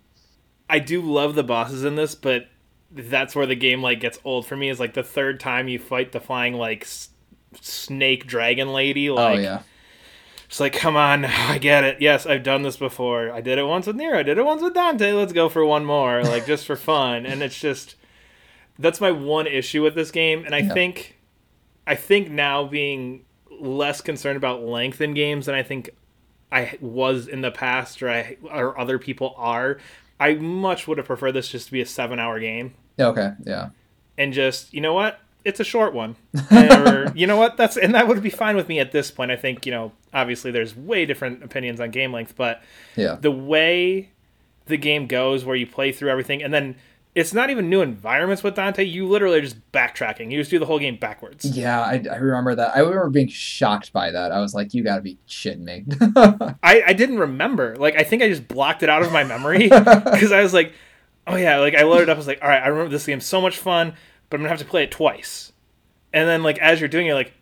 I 0.69 0.79
do 0.79 1.01
love 1.01 1.35
the 1.35 1.43
bosses 1.43 1.83
in 1.83 1.95
this, 1.95 2.15
but 2.15 2.45
that's 2.93 3.35
where 3.35 3.45
the 3.45 3.55
game 3.55 3.81
like 3.81 3.99
gets 3.99 4.19
old 4.23 4.45
for 4.45 4.55
me. 4.55 4.69
Is 4.69 4.79
like 4.79 4.93
the 4.93 5.03
third 5.03 5.39
time 5.39 5.67
you 5.67 5.79
fight 5.79 6.11
the 6.11 6.19
flying 6.19 6.53
like 6.53 6.83
s- 6.83 7.09
snake 7.61 8.25
dragon 8.27 8.71
lady. 8.73 9.09
Oh, 9.09 9.15
like, 9.15 9.39
oh 9.39 9.41
yeah. 9.41 9.61
it's 10.45 10.59
like, 10.59 10.73
come 10.73 10.95
on, 10.95 11.25
I 11.25 11.57
get 11.57 11.83
it. 11.83 12.01
Yes, 12.01 12.25
I've 12.25 12.43
done 12.43 12.61
this 12.63 12.77
before. 12.77 13.31
I 13.31 13.41
did 13.41 13.57
it 13.57 13.63
once 13.65 13.87
with 13.87 13.95
Nero. 13.95 14.19
I 14.19 14.23
did 14.23 14.37
it 14.37 14.45
once 14.45 14.61
with 14.61 14.73
Dante. 14.73 15.11
Let's 15.13 15.33
go 15.33 15.49
for 15.49 15.65
one 15.65 15.85
more, 15.85 16.23
like 16.23 16.45
just 16.45 16.65
for 16.65 16.75
fun. 16.75 17.25
And 17.25 17.41
it's 17.41 17.59
just 17.59 17.95
that's 18.79 18.99
my 19.01 19.11
one 19.11 19.47
issue 19.47 19.83
with 19.83 19.95
this 19.95 20.11
game. 20.11 20.45
And 20.45 20.53
I 20.55 20.59
Yeah. 20.59 20.73
think, 20.73 21.17
I 21.85 21.95
think 21.95 22.29
now 22.29 22.65
being 22.65 23.25
less 23.51 24.01
concerned 24.01 24.37
about 24.37 24.63
length 24.63 24.99
in 24.99 25.13
games 25.13 25.45
than 25.45 25.55
I 25.55 25.61
think 25.63 25.91
I 26.51 26.77
was 26.81 27.27
in 27.27 27.41
the 27.41 27.51
past, 27.51 28.01
or 28.03 28.09
I 28.09 28.37
or 28.51 28.79
other 28.79 28.99
people 28.99 29.33
are. 29.37 29.77
I 30.19 30.35
much 30.35 30.87
would 30.87 30.97
have 30.99 31.07
preferred 31.07 31.31
this 31.33 31.49
just 31.49 31.65
to 31.67 31.71
be 31.71 31.81
a 31.81 31.85
seven-hour 31.85 32.39
game, 32.39 32.67
Yeah, 32.67 32.69
Okay. 32.99 33.31
Yeah. 33.45 33.69
and 34.17 34.33
just 34.33 34.73
you 34.73 34.81
know 34.81 34.93
what, 34.93 35.19
it's 35.45 35.59
a 35.59 35.63
short 35.63 35.93
one, 35.93 36.15
or 36.51 37.11
you 37.15 37.27
know 37.27 37.37
what, 37.37 37.57
that's 37.57 37.75
and 37.77 37.93
that 37.95 38.07
would 38.07 38.21
be 38.23 38.29
fine 38.29 38.55
with 38.55 38.67
me 38.69 38.79
at 38.79 38.91
this 38.91 39.11
point. 39.11 39.31
I 39.31 39.35
think 39.35 39.65
you 39.65 39.71
know, 39.71 39.91
obviously, 40.13 40.51
there's 40.51 40.75
way 40.75 41.05
different 41.05 41.43
opinions 41.43 41.79
on 41.79 41.91
game 41.91 42.11
length, 42.13 42.35
but 42.37 42.61
Yeah. 42.95 43.15
the 43.19 43.31
way 43.31 44.09
the 44.67 44.77
game 44.77 45.07
goes, 45.07 45.43
where 45.43 45.55
you 45.55 45.67
play 45.67 45.91
through 45.91 46.09
everything, 46.09 46.41
and 46.41 46.53
then 46.53 46.75
it's 47.15 47.31
not 47.33 47.49
even 47.51 47.69
new 47.69 47.81
environments 47.81 48.41
with 48.41 48.55
Dante. 48.55 48.83
You 48.83 49.07
literally 49.07 49.37
are 49.37 49.41
just 49.41 49.57
backtracking. 49.71 50.31
You 50.31 50.39
just 50.39 50.49
do 50.49 50.57
the 50.57 50.65
whole 50.65 50.79
game 50.79 50.95
backwards. 50.95 51.45
Yeah, 51.45 51.79
I, 51.79 52.03
I 52.11 52.15
remember 52.15 52.55
that. 52.55 52.75
I 52.75 52.79
remember 52.79 53.09
being 53.11 53.27
shocked 53.27 53.93
by 53.93 54.09
that. 54.11 54.31
I 54.31 54.39
was 54.39 54.55
like, 54.55 54.73
"You 54.73 54.83
got 54.83 54.95
to 54.95 55.01
be 55.01 55.17
shitting 55.27 55.59
me." 55.59 55.83
I, 56.63 56.83
I 56.87 56.93
didn't 56.93 57.19
remember. 57.19 57.75
Like 57.75 57.95
I 57.97 58.03
think 58.03 58.23
I 58.23 58.29
just 58.29 58.47
blocked 58.47 58.81
it 58.81 58.89
out 58.89 59.01
of 59.03 59.11
my 59.11 59.23
memory 59.25 59.63
because 59.69 60.31
I 60.31 60.41
was 60.41 60.53
like, 60.53 60.73
oh 61.27 61.35
yeah, 61.35 61.59
like 61.59 61.75
I 61.75 61.83
loaded 61.83 62.09
up. 62.09 62.15
I 62.15 62.17
was 62.17 62.27
like, 62.27 62.39
all 62.41 62.47
right, 62.49 62.61
I 62.61 62.67
remember 62.67 62.91
this 62.91 63.05
game 63.05 63.21
so 63.21 63.41
much 63.41 63.57
fun, 63.57 63.93
but 64.29 64.37
I'm 64.37 64.41
gonna 64.41 64.49
have 64.49 64.59
to 64.59 64.65
play 64.65 64.83
it 64.83 64.91
twice. 64.91 65.51
And 66.11 66.27
then 66.27 66.43
like 66.43 66.57
as 66.59 66.79
you're 66.79 66.89
doing, 66.89 67.07
it, 67.07 67.13
like, 67.13 67.33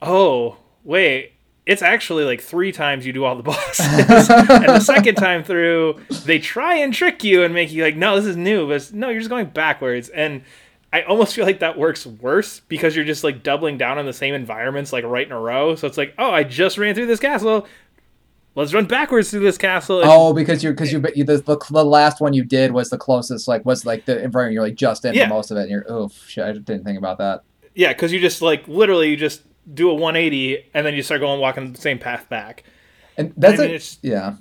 oh 0.00 0.56
wait, 0.84 1.32
it's 1.66 1.82
actually 1.82 2.24
like 2.24 2.40
three 2.40 2.72
times 2.72 3.06
you 3.06 3.12
do 3.12 3.24
all 3.24 3.36
the 3.36 3.42
bosses, 3.42 3.86
and 4.28 4.68
the 4.68 4.80
second 4.80 5.16
time 5.16 5.44
through 5.44 6.00
they 6.24 6.38
try 6.38 6.76
and 6.76 6.92
trick 6.92 7.24
you 7.24 7.42
and 7.42 7.54
make 7.54 7.72
you 7.72 7.82
like, 7.82 7.96
no, 7.96 8.16
this 8.16 8.26
is 8.26 8.36
new, 8.36 8.68
but 8.68 8.92
no, 8.92 9.08
you're 9.08 9.20
just 9.20 9.30
going 9.30 9.46
backwards 9.46 10.08
and. 10.08 10.42
I 10.94 11.04
almost 11.04 11.34
feel 11.34 11.46
like 11.46 11.60
that 11.60 11.78
works 11.78 12.04
worse 12.04 12.60
because 12.60 12.94
you're 12.94 13.06
just 13.06 13.24
like 13.24 13.42
doubling 13.42 13.78
down 13.78 13.96
on 13.96 14.04
the 14.04 14.12
same 14.12 14.34
environments 14.34 14.92
like 14.92 15.06
right 15.06 15.26
in 15.26 15.32
a 15.32 15.40
row. 15.40 15.74
So 15.74 15.86
it's 15.86 15.96
like, 15.96 16.12
oh, 16.18 16.30
I 16.30 16.44
just 16.44 16.76
ran 16.76 16.94
through 16.94 17.06
this 17.06 17.18
castle 17.18 17.66
let's 18.54 18.72
run 18.74 18.86
backwards 18.86 19.30
through 19.30 19.40
this 19.40 19.58
castle. 19.58 20.00
And, 20.00 20.10
oh, 20.10 20.32
because 20.32 20.62
you're 20.62 20.72
because 20.72 20.92
you, 20.92 21.02
you 21.14 21.24
the, 21.24 21.38
the 21.38 21.56
the 21.70 21.84
last 21.84 22.20
one 22.20 22.32
you 22.34 22.44
did 22.44 22.72
was 22.72 22.90
the 22.90 22.98
closest 22.98 23.48
like 23.48 23.64
was 23.64 23.84
like 23.86 24.04
the 24.04 24.22
environment 24.22 24.54
you're 24.54 24.62
like 24.62 24.74
just 24.74 25.04
in 25.04 25.14
Yeah. 25.14 25.24
for 25.28 25.34
most 25.34 25.50
of 25.50 25.56
it. 25.56 25.62
And 25.62 25.70
you're 25.70 25.84
oh 25.88 26.10
shit, 26.26 26.44
I 26.44 26.52
didn't 26.52 26.84
think 26.84 26.98
about 26.98 27.18
that. 27.18 27.42
Yeah, 27.74 27.92
because 27.92 28.12
you 28.12 28.20
just 28.20 28.42
like 28.42 28.66
literally 28.68 29.08
you 29.10 29.16
just 29.16 29.42
do 29.72 29.88
a 29.90 29.94
180 29.94 30.70
and 30.74 30.84
then 30.84 30.94
you 30.94 31.02
start 31.02 31.20
going 31.20 31.40
walking 31.40 31.72
the 31.72 31.80
same 31.80 31.98
path 31.98 32.28
back. 32.28 32.64
And 33.16 33.32
that's 33.36 33.60
I 33.60 33.64
mean, 33.64 33.70
a- 33.72 33.74
it's 33.76 33.98
yeah. 34.02 34.34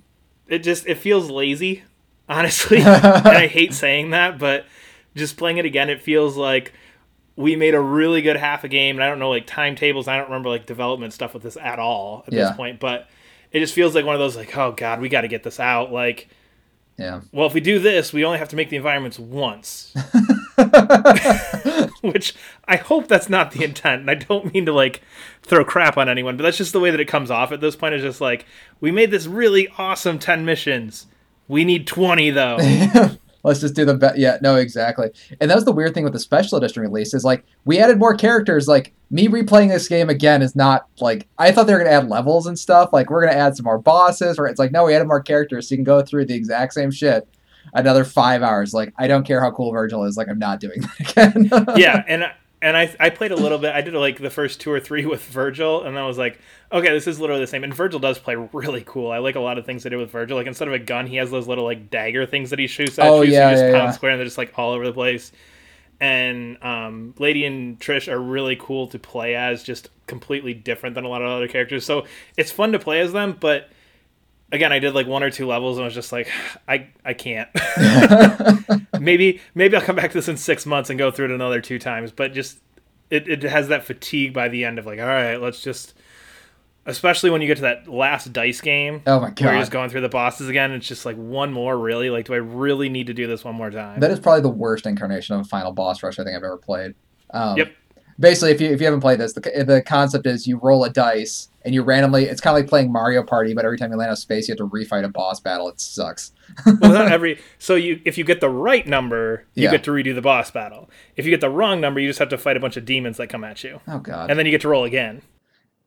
it 0.48 0.60
just 0.60 0.88
it 0.88 0.96
feels 0.98 1.30
lazy, 1.30 1.84
honestly. 2.30 2.77
and 2.82 2.88
I 3.27 3.48
hate 3.48 3.74
saying 3.74 4.10
that, 4.12 4.39
but 4.39 4.65
just 5.15 5.38
playing 5.38 5.58
it 5.58 5.65
again, 5.65 5.89
it 5.89 6.01
feels 6.01 6.36
like 6.38 6.74
we 7.38 7.56
made 7.56 7.74
a 7.74 7.80
really 7.80 8.22
good 8.22 8.36
half 8.36 8.63
a 8.63 8.68
game, 8.68 8.98
and 8.98 9.03
I 9.03 9.08
don't 9.10 9.20
know 9.20 9.30
like 9.30 9.48
timetables. 9.48 10.08
I 10.08 10.18
don't 10.18 10.25
remember 10.25 10.50
like 10.50 10.65
development 10.65 11.13
stuff 11.13 11.34
with 11.34 11.44
this 11.44 11.56
at 11.58 11.80
all 11.80 12.24
at 12.27 12.34
Yeah. 12.34 12.46
this 12.48 12.56
point, 12.58 12.80
but 12.80 13.08
it 13.51 13.60
just 13.60 13.74
feels 13.74 13.96
like 13.96 14.05
one 14.05 14.15
of 14.15 14.20
those 14.20 14.36
like, 14.36 14.55
oh 14.58 14.72
god, 14.72 15.01
we 15.01 15.10
got 15.10 15.22
to 15.22 15.27
get 15.27 15.43
this 15.43 15.60
out. 15.60 15.91
Like, 15.91 16.29
Yeah. 16.98 17.22
well, 17.31 17.48
if 17.48 17.53
we 17.53 17.62
do 17.62 17.79
this, 17.79 18.13
we 18.13 18.24
only 18.25 18.38
have 18.39 18.50
to 18.50 18.55
make 18.55 18.70
the 18.70 18.77
environments 18.77 19.17
once. 19.20 19.93
which 22.01 22.36
I 22.67 22.75
hope 22.77 23.08
that's 23.08 23.29
not 23.29 23.51
the 23.51 23.63
intent. 23.63 24.01
And 24.01 24.12
I 24.12 24.15
don't 24.15 24.53
mean 24.53 24.65
to 24.65 24.74
like 24.74 25.01
throw 25.41 25.63
crap 25.65 25.98
on 25.98 26.10
anyone, 26.10 26.38
but 26.38 26.43
that's 26.43 26.58
just 26.58 26.74
the 26.74 26.79
way 26.79 26.91
that 26.91 27.00
it 27.00 27.08
comes 27.08 27.31
off 27.31 27.51
at 27.51 27.62
this 27.62 27.75
point. 27.75 27.96
Is 27.96 28.01
just 28.01 28.22
like 28.22 28.46
we 28.79 28.91
made 28.91 29.12
this 29.12 29.27
really 29.27 29.67
awesome 29.77 30.20
ten 30.20 30.46
missions. 30.46 31.08
We 31.48 31.65
need 31.65 31.88
twenty 31.88 32.29
though. 32.31 32.58
Let's 33.43 33.60
just 33.60 33.75
do 33.75 33.86
the 33.86 33.95
best. 33.95 34.17
Yeah, 34.17 34.38
no, 34.41 34.55
exactly. 34.55 35.10
And 35.39 35.50
that 35.50 35.55
was 35.55 35.65
the 35.65 35.71
weird 35.71 35.93
thing 35.93 36.03
with 36.03 36.13
the 36.13 36.19
special 36.19 36.57
edition 36.57 36.81
release 36.81 37.13
is 37.13 37.24
like 37.24 37.43
we 37.65 37.79
added 37.79 37.98
more 38.00 38.15
characters. 38.15 38.67
Like 38.67 38.93
me 39.10 39.27
replaying 39.27 39.69
this 39.69 39.88
game 39.88 40.10
again 40.10 40.41
is 40.41 40.55
not 40.55 40.88
like 41.00 41.27
I 41.38 41.51
thought 41.51 41.67
they 41.67 41.74
were 41.74 41.79
gonna 41.79 41.91
add 41.91 42.10
levels 42.10 42.45
and 42.48 42.57
stuff. 42.57 42.89
Like 42.93 43.10
we're 43.10 43.25
gonna 43.25 43.38
add 43.38 43.55
some 43.57 43.63
more 43.63 43.79
bosses. 43.79 44.38
Or 44.38 44.48
it's 44.48 44.60
like 44.60 44.71
no, 44.71 44.86
we 44.86 44.93
added 44.93 45.07
more 45.07 45.21
characters, 45.21 45.67
so 45.69 45.74
you 45.74 45.77
can 45.77 45.83
go 45.86 46.01
through 46.01 46.25
the 46.25 46.36
exact 46.36 46.74
same 46.74 46.91
shit 46.91 47.27
another 47.74 48.03
five 48.03 48.41
hours. 48.43 48.74
Like 48.74 48.93
I 48.98 49.07
don't 49.07 49.25
care 49.25 49.41
how 49.41 49.51
cool 49.51 49.71
Virgil 49.71 50.03
is. 50.03 50.17
Like 50.17 50.27
I'm 50.27 50.39
not 50.39 50.60
doing 50.60 50.81
that 50.81 51.00
again. 51.12 51.50
yeah, 51.77 52.03
and 52.07 52.25
and 52.62 52.77
I 52.77 52.94
I 53.00 53.10
played 53.10 53.32
a 53.32 53.36
little 53.36 53.58
bit. 53.58 53.74
I 53.74 53.82
did 53.82 53.94
like 53.94 54.20
the 54.20 54.30
first 54.30 54.62
two 54.62 54.72
or 54.72 54.80
three 54.80 55.06
with 55.08 55.24
Virgil, 55.24 55.84
and 55.84 55.96
then 55.96 56.03
I 56.03 56.08
was 56.08 56.18
like, 56.18 56.39
okay, 56.72 56.89
this 56.89 57.08
is 57.08 57.20
literally 57.20 57.41
the 57.41 57.48
same. 57.48 57.63
And 57.63 57.74
Virgil 57.74 58.00
does 58.00 58.20
play 58.20 58.36
really 58.53 58.84
cool. 58.86 59.12
I 59.12 59.18
like 59.18 59.36
a 59.36 59.39
lot 59.39 59.58
of 59.58 59.65
things 59.65 59.84
they 59.84 59.89
do 59.89 59.98
with 59.98 60.12
Virgil. 60.12 60.38
Like 60.38 60.48
instead 60.48 60.68
of 60.68 60.74
a 60.74 60.80
gun, 60.80 61.08
he 61.08 61.15
has 61.18 61.32
those 61.32 61.48
little 61.48 61.63
like 61.63 61.89
dagger 61.89 62.25
things 62.25 62.50
that 62.51 62.60
he 62.60 62.68
shoots 62.68 63.00
at 63.00 63.08
oh, 63.08 63.22
you. 63.22 63.34
Yeah, 63.34 63.46
so 63.46 63.50
you 63.50 63.56
just 63.56 63.65
yeah, 63.65 63.72
pound 63.72 63.88
yeah. 63.88 63.91
square, 63.91 64.12
and 64.12 64.20
they're 64.20 64.25
just 64.25 64.38
like 64.38 64.53
all 64.58 64.72
over 64.72 64.86
the 64.86 64.94
place. 64.94 65.32
And 66.00 66.62
um, 66.63 67.13
Lady 67.20 67.46
and 67.46 67.80
Trish 67.80 68.12
are 68.12 68.20
really 68.20 68.56
cool 68.60 68.88
to 68.88 68.98
play 68.98 69.36
as, 69.36 69.62
just 69.62 69.89
completely 70.08 70.53
different 70.53 70.96
than 70.96 71.03
a 71.03 71.08
lot 71.08 71.22
of 71.22 71.30
other 71.30 71.48
characters. 71.48 71.86
So 71.86 72.06
it's 72.38 72.51
fun 72.51 72.72
to 72.72 72.80
play 72.80 73.01
as 73.01 73.13
them, 73.13 73.38
but 73.39 73.70
again, 74.51 74.72
I 74.74 74.79
did 74.79 74.93
like 74.93 75.08
one 75.08 75.24
or 75.24 75.31
two 75.31 75.48
levels 75.48 75.77
and 75.77 75.84
I 75.84 75.88
was 75.88 75.93
just 75.93 76.12
like, 76.12 76.29
I 76.67 76.88
I 77.05 77.13
can't. 77.13 77.50
maybe 79.00 79.41
maybe 79.55 79.75
I'll 79.75 79.81
come 79.81 79.96
back 79.96 80.12
to 80.12 80.17
this 80.17 80.27
in 80.27 80.38
six 80.38 80.65
months 80.65 80.89
and 80.89 81.00
go 81.00 81.12
through 81.12 81.25
it 81.25 81.31
another 81.31 81.62
two 81.62 81.79
times. 81.79 82.12
But 82.12 82.34
just 82.34 82.60
it, 83.10 83.27
it 83.27 83.43
has 83.43 83.67
that 83.70 83.84
fatigue 83.84 84.34
by 84.34 84.48
the 84.50 84.63
end 84.63 84.79
of 84.79 84.86
like, 84.86 85.00
all 85.00 85.05
right, 85.05 85.38
let's 85.38 85.62
just 85.62 85.93
especially 86.86 87.29
when 87.29 87.41
you 87.41 87.48
get 87.48 87.58
to 87.58 87.62
that 87.62 87.88
last 87.88 88.34
dice 88.34 88.60
game. 88.62 89.03
Oh 89.05 89.20
my 89.20 89.27
Where 89.27 89.36
you're 89.39 89.53
god. 89.53 89.60
just 89.60 89.72
going 89.72 89.89
through 89.89 90.01
the 90.01 90.10
bosses 90.10 90.50
again, 90.50 90.72
it's 90.72 90.88
just 90.88 91.05
like 91.05 91.15
one 91.15 91.53
more 91.53 91.77
really? 91.77 92.10
Like 92.10 92.25
do 92.25 92.34
I 92.34 92.38
really 92.38 92.89
need 92.89 93.08
to 93.08 93.13
do 93.13 93.27
this 93.27 93.43
one 93.43 93.55
more 93.55 93.70
time? 93.70 94.00
That 94.00 94.12
is 94.12 94.20
probably 94.20 94.41
the 94.41 94.50
worst 94.50 94.86
incarnation 94.86 95.36
of 95.36 95.41
a 95.41 95.46
final 95.46 95.72
boss 95.72 96.01
rush 96.03 96.17
I 96.20 96.24
think 96.24 96.36
I've 96.36 96.43
ever 96.43 96.58
played. 96.58 96.96
Um, 97.31 97.58
Yep. 97.58 97.72
Basically, 98.22 98.51
if 98.51 98.62
you 98.62 98.70
if 98.72 98.80
you 98.80 98.86
haven't 98.86 99.01
played 99.01 99.20
this, 99.20 99.34
the, 99.34 99.42
the 99.66 99.82
concept 99.82 100.25
is 100.28 100.48
you 100.48 100.58
roll 100.62 100.84
a 100.86 100.90
dice 100.90 101.50
and 101.66 101.74
you 101.75 101.82
randomly. 101.84 102.25
It's 102.25 102.40
kind 102.40 102.56
of 102.56 102.62
like 102.63 102.70
playing 102.70 102.92
Mario 102.92 103.24
Party, 103.24 103.54
but 103.54 103.66
every 103.66 103.78
time 103.78 103.92
you 103.92 103.98
land 103.98 104.10
on 104.12 104.16
space, 104.16 104.48
you 104.48 104.54
have 104.54 104.58
to 104.60 104.68
refight 104.68 105.04
a 105.04 105.10
boss 105.10 105.40
battle. 105.40 105.68
It 105.70 105.82
sucks. 105.82 106.32
well, 106.66 106.94
not 106.94 107.12
every. 107.12 107.40
So 107.60 107.75
you, 107.75 108.00
if 108.06 108.18
you 108.18 108.24
get 108.24 108.40
the 108.40 108.50
right 108.50 108.88
number, 108.88 109.46
you 109.56 109.63
Yeah. 109.63 109.72
get 109.72 109.84
to 109.86 109.92
redo 109.92 110.16
the 110.16 110.22
boss 110.22 110.51
battle. 110.51 110.90
If 111.18 111.25
you 111.25 111.32
get 111.32 111.42
the 111.42 111.50
wrong 111.50 111.82
number, 111.82 112.00
you 112.00 112.08
just 112.10 112.20
have 112.20 112.30
to 112.30 112.38
fight 112.38 112.56
a 112.56 112.60
bunch 112.60 112.78
of 112.78 112.86
demons 112.86 113.18
that 113.18 113.28
come 113.28 113.44
at 113.44 113.63
you, 113.63 113.82
Oh 113.88 114.00
god. 114.00 114.30
and 114.30 114.40
then 114.40 114.46
you 114.46 114.51
get 114.51 114.62
to 114.62 114.70
roll 114.70 114.86
again. 114.86 115.22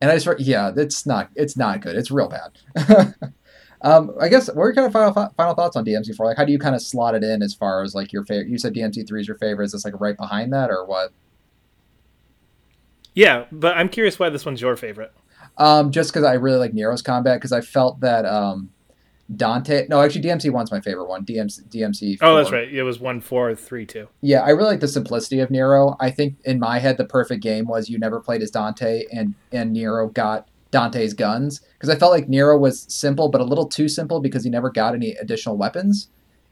And 0.01 0.11
I 0.11 0.17
just 0.17 0.39
yeah, 0.41 0.71
it's 0.75 1.05
not 1.05 1.29
it's 1.35 1.55
not 1.55 1.79
good. 1.81 1.95
It's 1.95 2.11
real 2.11 2.27
bad. 2.29 3.15
um, 3.81 4.11
I 4.19 4.27
guess 4.29 4.47
what 4.47 4.63
are 4.63 4.65
your 4.67 4.73
kind 4.75 4.87
of 4.87 4.93
final, 4.93 5.33
final 5.37 5.53
thoughts 5.53 5.75
on 5.75 5.85
DMC 5.85 6.15
four? 6.15 6.25
Like, 6.25 6.37
how 6.37 6.43
do 6.45 6.51
you 6.51 6.59
kind 6.59 6.75
of 6.75 6.81
slot 6.81 7.15
it 7.15 7.23
in 7.23 7.41
as 7.41 7.53
far 7.53 7.81
as 7.83 7.95
like 7.95 8.11
your 8.11 8.25
favorite? 8.25 8.49
You 8.49 8.57
said 8.57 8.73
DMC 8.73 9.07
three 9.07 9.21
is 9.21 9.27
your 9.27 9.37
favorite. 9.37 9.65
Is 9.65 9.71
this 9.71 9.85
like 9.85 9.99
right 10.01 10.17
behind 10.17 10.51
that 10.53 10.69
or 10.69 10.85
what? 10.85 11.11
Yeah, 13.15 13.45
but 13.51 13.75
I'm 13.77 13.89
curious 13.89 14.19
why 14.19 14.29
this 14.29 14.45
one's 14.45 14.61
your 14.61 14.75
favorite. 14.75 15.13
Um, 15.57 15.91
just 15.91 16.11
because 16.11 16.25
I 16.25 16.33
really 16.33 16.57
like 16.57 16.73
Nero's 16.73 17.01
combat 17.01 17.37
because 17.39 17.53
I 17.53 17.61
felt 17.61 18.01
that 18.01 18.25
um, 18.25 18.71
Dante. 19.33 19.87
No, 19.87 20.01
actually, 20.01 20.21
DMC 20.21 20.51
one's 20.51 20.71
my 20.71 20.81
favorite 20.81 21.07
one. 21.07 21.25
DMC 21.25 21.67
DMC. 21.69 22.17
Oh, 22.21 22.35
that's 22.35 22.51
right. 22.51 22.71
It 22.71 22.83
was 22.83 22.99
one 22.99 23.21
four 23.21 23.55
three 23.55 23.85
two. 23.85 24.07
Yeah, 24.21 24.41
I 24.41 24.49
really 24.49 24.71
like 24.71 24.81
the 24.81 24.87
simplicity 24.87 25.39
of 25.39 25.49
Nero. 25.49 25.95
I 25.99 26.11
think 26.11 26.35
in 26.43 26.59
my 26.59 26.79
head 26.79 26.97
the 26.97 27.05
perfect 27.05 27.41
game 27.41 27.65
was 27.65 27.89
you 27.89 27.97
never 27.97 28.19
played 28.19 28.41
as 28.41 28.51
Dante 28.51 29.05
and 29.11 29.33
and 29.51 29.71
Nero 29.71 30.09
got 30.09 30.47
Dante's 30.71 31.13
guns 31.13 31.61
because 31.73 31.89
I 31.89 31.95
felt 31.95 32.11
like 32.11 32.27
Nero 32.27 32.57
was 32.57 32.85
simple 32.93 33.29
but 33.29 33.41
a 33.41 33.45
little 33.45 33.67
too 33.67 33.87
simple 33.87 34.19
because 34.19 34.43
he 34.43 34.49
never 34.49 34.69
got 34.69 34.93
any 34.93 35.11
additional 35.13 35.57
weapons. 35.57 36.09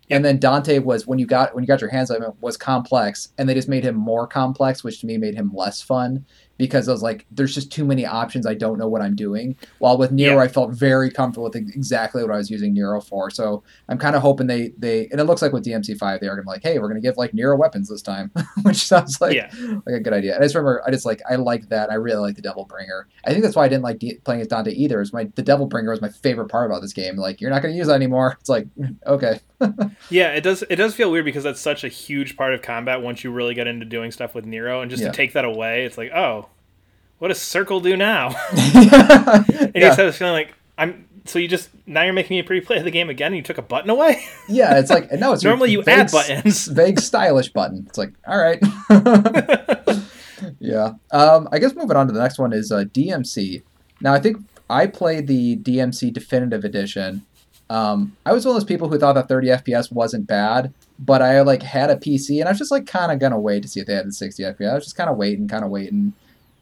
And 0.10 0.24
then 0.26 0.38
Dante 0.38 0.80
was 0.80 1.08
when 1.08 1.20
you 1.20 1.26
got 1.26 1.54
when 1.54 1.64
you 1.64 1.68
got 1.68 1.82
your 1.82 1.90
hands 1.90 2.10
on 2.10 2.24
him 2.24 2.32
was 2.42 2.58
complex 2.58 3.30
and 3.38 3.48
they 3.48 3.54
just 3.54 3.70
made 3.70 3.84
him 3.84 3.96
more 3.96 4.28
complex, 4.28 4.84
which 4.84 5.00
to 5.02 5.08
me 5.08 5.18
made 5.18 5.36
him 5.36 5.52
less 5.54 5.82
fun 5.82 6.26
because 6.64 6.88
I 6.88 6.94
was 6.94 7.02
like, 7.04 7.26
there's 7.30 7.54
just 7.54 7.72
too 7.74 7.84
many 7.84 8.06
options. 8.06 8.46
I 8.48 8.54
don't 8.54 8.78
know 8.78 8.88
what 8.88 9.02
I'm 9.02 9.16
doing. 9.16 9.58
While 9.80 9.98
with 9.98 10.12
Nero, 10.14 10.36
Yeah. 10.38 10.44
I 10.44 10.48
felt 10.48 10.72
very 10.72 11.12
comfortable 11.12 11.44
with 11.44 11.56
exactly 11.58 12.24
what 12.24 12.32
I 12.32 12.38
was 12.38 12.50
using 12.50 12.74
Nero 12.74 13.02
for. 13.02 13.30
So 13.30 13.64
I'm 13.90 13.98
kind 13.98 14.16
of 14.16 14.22
hoping 14.22 14.48
they 14.48 14.70
they 14.78 15.08
and 15.12 15.20
it 15.20 15.26
looks 15.26 15.42
like 15.42 15.52
with 15.52 15.66
DMC 15.66 15.98
five 15.98 16.22
they 16.22 16.28
are 16.28 16.36
gonna 16.36 16.44
be 16.44 16.50
like, 16.50 16.64
hey, 16.64 16.80
we're 16.80 16.88
gonna 16.88 17.02
give 17.02 17.18
like 17.18 17.34
Nero 17.34 17.58
weapons 17.58 17.90
this 17.90 18.02
time, 18.02 18.32
which 18.64 18.78
sounds 18.78 19.20
like 19.20 19.36
yeah, 19.36 19.52
like 19.86 19.96
a 19.96 20.00
good 20.00 20.14
idea. 20.14 20.36
And 20.36 20.42
I 20.42 20.46
just 20.46 20.56
remember 20.56 20.82
I 20.88 20.92
just 20.92 21.06
like 21.06 21.22
I 21.30 21.36
like 21.36 21.68
that. 21.70 21.92
I 21.92 21.96
really 21.96 22.22
like 22.22 22.36
the 22.36 22.42
Devil 22.42 22.64
Bringer. 22.66 23.08
I 23.26 23.32
think 23.32 23.44
that's 23.44 23.56
why 23.58 23.66
I 23.66 23.68
didn't 23.68 23.84
like 23.84 24.00
D- 24.00 24.20
playing 24.24 24.40
as 24.42 24.48
Dante 24.48 24.72
either. 24.72 25.02
Is 25.02 25.12
my 25.12 25.26
the 25.36 25.42
Devil 25.44 25.66
Bringer 25.66 25.92
was 25.92 26.02
my 26.02 26.10
favorite 26.10 26.48
part 26.48 26.70
about 26.72 26.82
this 26.82 26.94
game. 26.94 27.18
Like 27.18 27.42
you're 27.42 27.50
not 27.52 27.62
gonna 27.62 27.74
use 27.76 27.88
that 27.88 27.96
anymore. 27.96 28.38
It's 28.40 28.50
like 28.50 28.68
okay, 29.06 29.40
yeah. 30.10 30.30
It 30.34 30.42
does. 30.42 30.64
It 30.70 30.78
does 30.78 30.96
feel 30.96 31.12
weird 31.12 31.26
because 31.26 31.44
that's 31.44 31.60
such 31.60 31.84
a 31.84 31.90
huge 31.90 32.38
part 32.38 32.54
of 32.54 32.62
combat. 32.62 33.02
Once 33.02 33.24
you 33.24 33.32
really 33.32 33.54
get 33.54 33.68
into 33.68 33.86
doing 33.86 34.12
stuff 34.12 34.34
with 34.36 34.46
Nero, 34.46 34.82
and 34.82 34.90
just 34.90 35.02
Yeah. 35.04 35.10
to 35.12 35.16
take 35.18 35.34
that 35.34 35.46
away, 35.46 35.86
it's 35.86 35.98
like, 35.98 36.12
oh, 36.14 36.48
what 37.24 37.30
does 37.30 37.42
Circle 37.42 37.80
do 37.80 37.96
now? 37.96 38.32
yeah. 38.74 39.46
and 39.48 39.72
you 39.74 39.80
just 39.80 39.98
have 39.98 40.08
this 40.08 40.18
feeling 40.18 40.34
like 40.34 40.54
I'm. 40.78 41.08
So 41.24 41.40
you 41.40 41.48
just 41.48 41.70
now 41.88 42.04
you're 42.04 42.12
making 42.12 42.36
me 42.36 42.44
replay 42.44 42.84
the 42.84 42.92
game 42.92 43.10
again. 43.10 43.28
and 43.28 43.38
You 43.38 43.42
took 43.42 43.58
a 43.58 43.62
button 43.62 43.90
away. 43.90 44.26
yeah, 44.50 44.78
it's 44.78 44.90
like 44.90 45.10
no, 45.14 45.32
it's 45.32 45.42
Normally 45.42 45.72
you 45.72 45.82
vague 45.84 46.00
add 46.00 46.12
buttons. 46.12 46.68
vague 46.68 47.00
stylish 47.00 47.48
button. 47.54 47.86
It's 47.88 47.98
like 47.98 48.12
all 48.28 48.38
right. 48.38 48.62
yeah. 50.60 50.96
Um, 51.12 51.48
I 51.54 51.60
guess 51.60 51.74
moving 51.76 51.96
on 51.96 52.08
to 52.08 52.14
the 52.14 52.20
next 52.20 52.40
one 52.40 52.52
is 52.52 52.74
uh, 52.74 52.84
DMC. 52.94 53.64
Now 54.02 54.14
I 54.14 54.20
think 54.20 54.40
I 54.70 54.86
played 54.86 55.28
the 55.28 55.56
DMC 55.56 56.12
Definitive 56.12 56.66
Edition. 56.66 57.26
Um, 57.70 58.18
I 58.26 58.34
was 58.34 58.46
one 58.46 58.54
of 58.54 58.62
those 58.62 58.68
people 58.68 58.90
who 58.90 59.00
thought 59.00 59.14
that 59.14 59.30
30 59.30 59.48
FPS 59.48 59.94
wasn't 59.94 60.28
bad, 60.28 60.74
but 61.00 61.22
I 61.22 61.40
like 61.40 61.64
had 61.64 61.90
a 61.90 61.96
PC 61.96 62.40
and 62.42 62.50
I 62.50 62.52
was 62.52 62.60
just 62.60 62.70
like 62.72 62.86
kind 62.86 63.14
of 63.14 63.20
gonna 63.20 63.40
wait 63.40 63.64
to 63.64 63.70
see 63.70 63.80
if 63.80 63.88
they 63.88 63.96
had 63.96 64.08
the 64.08 64.12
60 64.12 64.44
FPS. 64.44 64.70
I 64.70 64.76
was 64.76 64.84
just 64.84 64.98
kind 64.98 65.10
of 65.10 65.16
waiting, 65.16 65.48
kind 65.48 65.64
of 65.64 65.72
waiting. 65.72 66.12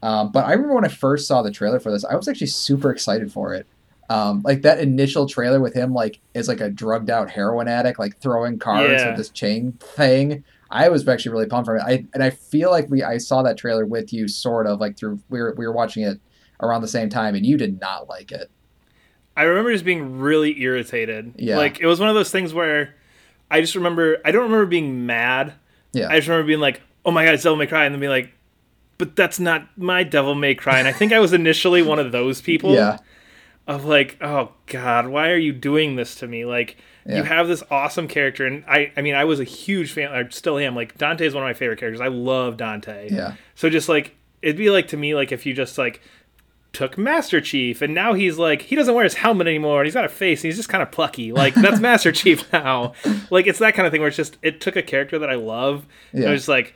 Um, 0.02 0.32
but 0.32 0.44
I 0.44 0.52
remember 0.52 0.74
when 0.74 0.84
I 0.84 0.88
first 0.88 1.26
saw 1.28 1.42
the 1.42 1.50
trailer 1.50 1.78
for 1.80 1.92
this, 1.92 2.04
I 2.04 2.14
was 2.16 2.26
actually 2.28 2.48
super 2.48 2.90
excited 2.90 3.32
for 3.32 3.54
it. 3.54 3.66
Um, 4.10 4.42
like 4.44 4.62
that 4.62 4.80
initial 4.80 5.26
trailer 5.28 5.60
with 5.60 5.74
him 5.74 5.94
like 5.94 6.20
as 6.34 6.48
like 6.48 6.60
a 6.60 6.68
drugged 6.68 7.08
out 7.08 7.30
heroin 7.30 7.68
addict, 7.68 7.98
like 7.98 8.18
throwing 8.18 8.58
cars 8.58 8.90
Yeah. 8.90 9.08
with 9.08 9.16
this 9.16 9.30
chain 9.30 9.72
thing. 9.80 10.44
I 10.70 10.88
was 10.88 11.06
actually 11.06 11.32
really 11.32 11.46
pumped 11.46 11.66
for 11.66 11.76
it. 11.76 11.82
I 11.86 12.04
and 12.14 12.22
I 12.22 12.30
feel 12.30 12.70
like 12.70 12.90
we 12.90 13.02
I 13.02 13.18
saw 13.18 13.42
that 13.42 13.56
trailer 13.56 13.86
with 13.86 14.12
you 14.12 14.26
sort 14.28 14.66
of 14.66 14.80
like 14.80 14.96
through 14.98 15.20
we 15.30 15.40
were 15.40 15.54
we 15.56 15.66
were 15.66 15.72
watching 15.72 16.02
it 16.02 16.18
around 16.60 16.80
the 16.82 16.88
same 16.88 17.08
time 17.08 17.34
and 17.34 17.46
you 17.46 17.56
did 17.56 17.80
not 17.80 18.08
like 18.08 18.32
it. 18.32 18.50
I 19.36 19.44
remember 19.44 19.72
just 19.72 19.84
being 19.84 20.18
really 20.18 20.60
irritated. 20.60 21.32
Yeah. 21.36 21.56
Like 21.56 21.80
it 21.80 21.86
was 21.86 22.00
one 22.00 22.08
of 22.08 22.14
those 22.14 22.30
things 22.30 22.52
where 22.52 22.94
I 23.50 23.60
just 23.60 23.74
remember 23.74 24.18
I 24.24 24.32
don't 24.32 24.44
remember 24.44 24.66
being 24.66 25.06
mad. 25.06 25.54
Yeah. 25.92 26.08
I 26.10 26.16
just 26.16 26.28
remember 26.28 26.46
being 26.48 26.60
like, 26.60 26.82
"Oh 27.04 27.10
my 27.12 27.24
god, 27.24 27.34
it's 27.34 27.42
Devil 27.44 27.56
May 27.56 27.66
Cry," 27.66 27.84
and 27.84 27.94
then 27.94 28.00
being 28.00 28.10
like, 28.10 28.32
"But 29.02 29.16
that's 29.16 29.40
not 29.40 29.66
my 29.76 30.04
Devil 30.04 30.34
May 30.34 30.54
Cry." 30.54 30.78
And 30.78 30.86
I 30.86 30.92
think 30.92 31.12
I 31.12 31.18
was 31.18 31.32
initially 31.32 31.82
one 31.82 31.98
of 31.98 32.12
those 32.12 32.40
people. 32.40 32.74
yeah. 32.74 32.98
Of 33.66 33.84
like, 33.84 34.16
"Oh 34.20 34.52
god, 34.66 35.06
why 35.08 35.30
are 35.30 35.36
you 35.36 35.52
doing 35.52 35.96
this 35.96 36.14
to 36.16 36.26
me?" 36.26 36.44
Like 36.44 36.76
Yeah. 37.06 37.16
you 37.18 37.22
have 37.22 37.46
this 37.48 37.62
awesome 37.70 38.08
character, 38.08 38.44
and 38.46 38.64
I 38.66 38.90
I 38.96 39.02
mean 39.02 39.14
I 39.14 39.24
was 39.24 39.38
a 39.40 39.44
huge 39.44 39.92
fan. 39.92 40.10
I 40.12 40.28
still 40.30 40.58
am. 40.58 40.74
Like 40.74 40.98
Dante 40.98 41.26
is 41.26 41.34
one 41.34 41.44
of 41.44 41.48
my 41.48 41.54
favorite 41.54 41.78
characters. 41.78 42.00
I 42.00 42.08
love 42.08 42.56
Dante. 42.56 43.08
Yeah. 43.10 43.34
So 43.54 43.70
just 43.70 43.88
like 43.88 44.16
it'd 44.42 44.56
be 44.56 44.70
like 44.70 44.88
to 44.88 44.96
me 44.96 45.14
like 45.14 45.30
if 45.30 45.46
you 45.46 45.54
just 45.54 45.78
like 45.78 46.00
took 46.72 46.96
Master 46.98 47.40
Chief 47.40 47.82
and 47.82 47.94
now 47.94 48.14
he's 48.14 48.36
like 48.38 48.62
he 48.62 48.74
doesn't 48.74 48.94
wear 48.94 49.04
his 49.04 49.14
helmet 49.14 49.46
anymore 49.46 49.80
and 49.82 49.86
he's 49.86 49.94
got 49.94 50.06
a 50.06 50.08
face 50.08 50.40
and 50.40 50.46
he's 50.48 50.56
just 50.56 50.68
kind 50.68 50.82
of 50.82 50.90
plucky. 50.90 51.30
Like 51.30 51.54
that's 51.54 51.78
Master 51.88 52.10
Chief 52.12 52.50
now. 52.52 52.94
Like 53.30 53.46
it's 53.46 53.58
that 53.60 53.74
kind 53.74 53.86
of 53.86 53.92
thing 53.92 54.00
where 54.00 54.08
it's 54.08 54.16
just 54.16 54.38
it 54.42 54.60
took 54.60 54.74
a 54.74 54.82
character 54.82 55.18
that 55.20 55.30
I 55.30 55.34
love. 55.36 55.86
And 56.12 56.22
Yeah. 56.22 56.28
I 56.30 56.32
was 56.32 56.40
just 56.40 56.48
like, 56.48 56.74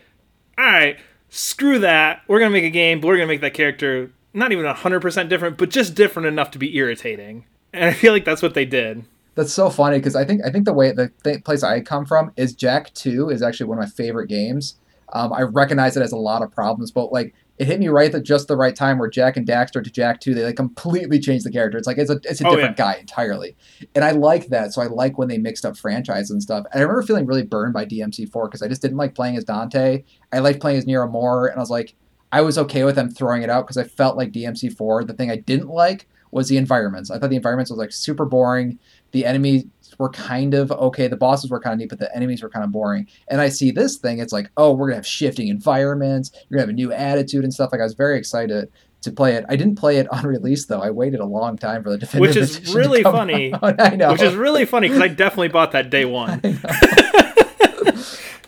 all 0.59 0.65
right, 0.67 0.99
screw 1.29 1.79
that. 1.81 2.23
We're 2.29 2.39
gonna 2.39 2.51
make 2.51 2.65
a 2.65 2.71
game, 2.71 3.01
but 3.01 3.09
we're 3.09 3.17
gonna 3.17 3.27
make 3.27 3.41
that 3.41 3.55
character 3.55 4.11
not 4.33 4.53
even 4.53 4.67
hundred 4.67 5.01
percent 5.01 5.29
different, 5.29 5.57
but 5.57 5.71
just 5.71 5.95
different 5.95 6.27
enough 6.27 6.51
to 6.53 6.59
be 6.59 6.77
irritating. 6.77 7.45
And 7.73 7.85
I 7.85 7.93
feel 7.93 8.13
like 8.13 8.25
that's 8.25 8.43
what 8.43 8.55
they 8.55 8.65
did. 8.65 9.05
That's 9.35 9.53
so 9.53 9.69
funny 9.69 9.99
because 9.99 10.17
I 10.17 10.25
think 10.25 10.43
I 10.45 10.51
think 10.51 10.65
the 10.65 10.73
way 10.73 10.93
the 10.93 11.11
th- 11.25 11.45
place 11.45 11.63
I 11.63 11.81
come 11.81 12.07
from 12.07 12.33
is 12.37 12.55
Jak 12.55 12.93
Two 12.95 13.29
is 13.29 13.43
actually 13.43 13.67
one 13.67 13.79
of 13.79 13.85
my 13.85 13.91
favorite 13.91 14.29
games. 14.29 14.77
Um, 15.13 15.33
I 15.33 15.43
recognize 15.43 15.97
it 15.97 16.01
has 16.01 16.13
a 16.13 16.17
lot 16.17 16.43
of 16.43 16.51
problems, 16.51 16.91
but 16.91 17.13
like 17.13 17.35
it 17.59 17.67
hit 17.67 17.81
me 17.81 17.89
right 17.89 18.15
at 18.15 18.23
just 18.23 18.49
the 18.49 18.57
right 18.57 18.75
time 18.75 18.99
where 18.99 19.09
Jak 19.09 19.37
and 19.37 19.47
Daxter 19.47 19.83
to 19.83 19.91
Jak 19.91 20.21
Two 20.21 20.35
they 20.35 20.45
like 20.45 20.57
completely 20.57 21.19
changed 21.19 21.45
the 21.47 21.51
character. 21.51 21.79
It's 21.79 21.87
like 21.87 21.99
it's 21.99 22.11
a 22.11 22.21
it's 22.25 22.41
a 22.41 22.47
Oh, 22.47 22.55
different 22.55 22.77
guy 22.77 22.95
entirely, 22.95 23.57
and 23.95 24.05
I 24.05 24.11
like 24.13 24.49
that. 24.49 24.73
So 24.73 24.83
I 24.83 24.87
like 24.87 25.19
when 25.19 25.29
they 25.29 25.39
mixed 25.39 25.65
up 25.65 25.77
franchise 25.77 26.31
and 26.31 26.43
stuff. 26.43 26.65
And 26.73 26.81
I 26.81 26.83
remember 26.83 27.03
feeling 27.03 27.27
really 27.27 27.43
burned 27.45 27.73
by 27.73 27.87
DMC 27.87 28.31
Four 28.31 28.49
because 28.49 28.63
I 28.63 28.69
just 28.69 28.83
didn't 28.83 28.97
like 28.99 29.15
playing 29.15 29.37
as 29.37 29.45
Dante. 29.45 30.05
I 30.33 30.39
liked 30.41 30.61
playing 30.61 30.79
as 30.79 30.87
Nero 30.87 31.09
more, 31.09 31.47
and 31.47 31.57
I 31.57 31.61
was 31.61 31.71
like 31.71 31.95
I 32.33 32.41
was 32.41 32.59
okay 32.59 32.85
with 32.85 32.97
them 32.97 33.11
throwing 33.11 33.43
it 33.43 33.51
out 33.51 33.67
because 33.67 33.77
I 33.79 33.85
felt 33.85 34.17
like 34.17 34.33
DMC 34.33 34.77
Four. 34.77 35.05
The 35.05 35.15
thing 35.15 35.31
I 35.31 35.37
didn't 35.37 35.69
like 35.69 36.09
was 36.31 36.49
the 36.49 36.57
environments. 36.57 37.11
I 37.11 37.19
thought 37.19 37.31
the 37.31 37.37
environments 37.37 37.71
was 37.71 37.79
like 37.79 37.93
super 37.93 38.25
boring. 38.25 38.79
The 39.13 39.25
enemies 39.25 39.65
were 39.99 40.11
kind 40.11 40.55
of 40.55 40.71
okay. 40.73 41.09
The 41.09 41.17
bosses 41.17 41.51
were 41.51 41.61
kind 41.61 41.75
of 41.75 41.79
neat, 41.79 41.89
but 41.89 41.99
the 41.99 42.15
enemies 42.15 42.43
were 42.43 42.51
kind 42.51 42.65
of 42.65 42.73
boring. 42.73 43.07
And 43.29 43.41
I 43.41 43.49
see 43.49 43.71
this 43.71 43.97
thing, 43.97 44.19
it's 44.19 44.33
like, 44.33 44.51
oh, 44.57 44.73
we're 44.73 44.89
gonna 44.89 44.97
have 44.97 45.07
shifting 45.07 45.49
environments. 45.49 46.33
You're 46.49 46.59
gonna 46.59 46.69
have 46.69 46.71
a 46.71 46.73
new 46.75 46.93
attitude 46.93 47.45
and 47.45 47.53
stuff. 47.53 47.71
Like 47.73 47.81
I 47.81 47.85
was 47.85 47.95
very 47.95 48.19
excited 48.19 48.71
to 49.03 49.13
play 49.13 49.35
it. 49.35 49.45
I 49.49 49.57
didn't 49.57 49.77
play 49.77 49.97
it 49.97 50.13
on 50.13 50.27
release 50.27 50.67
though. 50.67 50.81
I 50.81 50.91
waited 50.91 51.21
a 51.21 51.25
long 51.25 51.57
time 51.57 51.83
for 51.83 51.91
the 51.91 51.99
definitive 51.99 52.37
which 52.37 52.37
is 52.37 52.75
really 52.75 53.03
funny. 53.03 53.53
Out. 53.63 53.81
I 53.81 53.97
know, 53.97 54.13
which 54.13 54.23
is 54.23 54.35
really 54.35 54.65
funny 54.65 54.89
because 54.89 55.03
I 55.03 55.09
definitely 55.09 55.49
bought 55.49 55.73
that 55.73 55.91
day 55.91 56.05
one. 56.05 56.41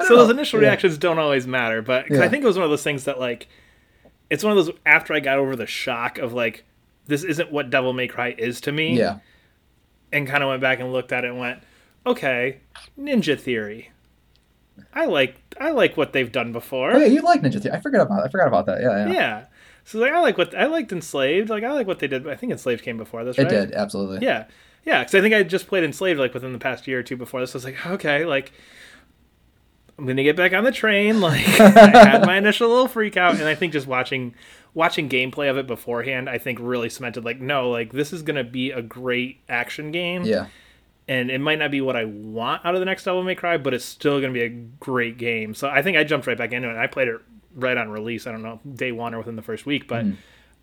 so 0.06 0.16
those 0.16 0.30
initial 0.30 0.61
yeah. 0.61 0.68
reactions 0.68 0.99
don't 0.99 1.18
always 1.18 1.47
matter, 1.47 1.82
but 1.82 2.11
yeah. 2.11 2.23
I 2.23 2.28
think 2.28 2.44
it 2.44 2.47
was 2.47 2.56
one 2.56 2.64
of 2.64 2.70
those 2.70 2.82
things 2.82 3.04
that 3.04 3.18
like, 3.18 3.49
it's 4.30 4.44
one 4.44 4.56
of 4.56 4.66
those 4.66 4.75
after 4.85 5.14
I 5.14 5.20
got 5.20 5.38
over 5.38 5.56
the 5.56 5.66
shock 5.66 6.18
of 6.18 6.35
like, 6.35 6.64
this 7.09 7.25
isn't 7.25 7.50
what 7.50 7.71
Devil 7.71 7.93
May 7.93 8.07
Cry 8.07 8.35
is 8.38 8.61
to 8.62 8.73
me. 8.73 8.97
Yeah. 8.97 9.19
And 10.12 10.27
kind 10.27 10.43
of 10.43 10.49
went 10.49 10.62
back 10.62 10.79
and 10.79 10.93
looked 10.93 11.12
at 11.12 11.25
it 11.25 11.29
and 11.29 11.38
went, 11.38 11.62
okay, 12.07 12.61
Ninja 12.99 13.38
Theory. 13.38 13.91
I 14.95 15.07
like 15.07 15.37
I 15.61 15.71
like 15.71 15.97
what 15.97 16.12
they've 16.12 16.31
done 16.31 16.53
before. 16.53 16.93
Oh 16.93 16.99
yeah, 16.99 17.07
you 17.07 17.21
like 17.23 17.43
Ninja 17.43 17.61
Theory. 17.61 17.75
I 17.75 17.81
forgot 17.81 18.03
about 18.03 18.25
I 18.25 18.29
forgot 18.29 18.47
about 18.47 18.67
that. 18.67 18.81
Yeah, 18.81 19.07
yeah. 19.07 19.12
Yeah. 19.12 19.45
So 19.85 19.99
like 19.99 20.12
I 20.12 20.21
like 20.21 20.38
what 20.38 20.55
I 20.55 20.67
liked 20.67 20.93
Enslaved. 20.93 21.50
Like 21.50 21.65
I 21.65 21.73
like 21.73 21.87
what 21.87 21.99
they 21.99 22.07
did. 22.07 22.29
I 22.29 22.37
think 22.37 22.53
Enslaved 22.53 22.83
came 22.83 22.97
before 22.97 23.25
this. 23.25 23.38
It 23.38 23.43
right? 23.43 23.50
did 23.50 23.73
absolutely. 23.73 24.25
Yeah, 24.25 24.45
yeah. 24.85 25.00
Because 25.00 25.15
I 25.15 25.21
think 25.21 25.35
I 25.35 25.43
just 25.43 25.67
played 25.67 25.83
Enslaved 25.83 26.21
like 26.21 26.33
within 26.33 26.53
the 26.53 26.59
past 26.59 26.87
year 26.87 27.00
or 27.00 27.03
two 27.03 27.17
before 27.17 27.41
this. 27.41 27.55
I 27.55 27.59
was 27.59 27.65
like, 27.65 27.87
okay, 27.87 28.25
like 28.25 28.53
I'm 29.99 30.07
gonna 30.07 30.23
get 30.23 30.37
back 30.37 30.53
on 30.53 30.62
the 30.62 30.73
train. 30.73 31.21
Like 31.21 31.47
I 31.61 32.09
had 32.09 32.25
my 32.25 32.37
initial 32.37 32.69
little 32.69 32.88
freak 32.88 33.17
out, 33.17 33.35
and 33.35 33.45
I 33.45 33.55
think 33.55 33.73
just 33.73 33.87
watching 33.87 34.35
watching 34.75 35.08
gameplay 35.08 35.50
of 35.50 35.56
it 35.56 35.66
beforehand, 35.66 36.28
I 36.28 36.38
think 36.38 36.58
really 36.60 36.88
cemented 36.88 37.25
like 37.25 37.40
no, 37.40 37.70
like 37.70 37.92
this 37.92 38.12
is 38.12 38.22
gonna 38.22 38.44
be 38.44 38.70
a 38.70 38.82
great 38.82 39.40
action 39.48 39.90
game. 39.90 40.25
Yeah. 40.25 40.46
And 41.08 41.30
it 41.30 41.40
might 41.40 41.58
not 41.58 41.70
be 41.70 41.80
what 41.80 41.96
I 41.96 42.04
want 42.04 42.66
out 42.66 42.75
of 42.75 42.80
the 42.80 42.84
next 42.84 43.04
Devil 43.04 43.22
May 43.22 43.34
Cry, 43.34 43.56
but 43.56 43.72
it's 43.72 43.84
still 43.84 44.20
going 44.20 44.30
to 44.30 44.38
be 44.38 44.44
a 44.44 44.50
great 44.50 45.16
game. 45.16 45.54
So 45.54 45.66
I 45.66 45.80
think 45.80 45.96
I 45.96 46.04
jumped 46.04 46.26
right 46.26 46.37
back 46.37 46.52
into 46.52 46.68
it. 46.68 46.76
I 46.76 46.87
played 46.87 47.08
it 47.08 47.18
right 47.54 47.78
on 47.78 47.88
release. 47.88 48.26
I 48.26 48.32
don't 48.32 48.42
know 48.42 48.60
day 48.75 48.92
one 48.92 49.14
or 49.14 49.18
within 49.18 49.34
the 49.34 49.40
first 49.40 49.64
week, 49.64 49.88
but 49.88 50.04
mm. 50.04 50.16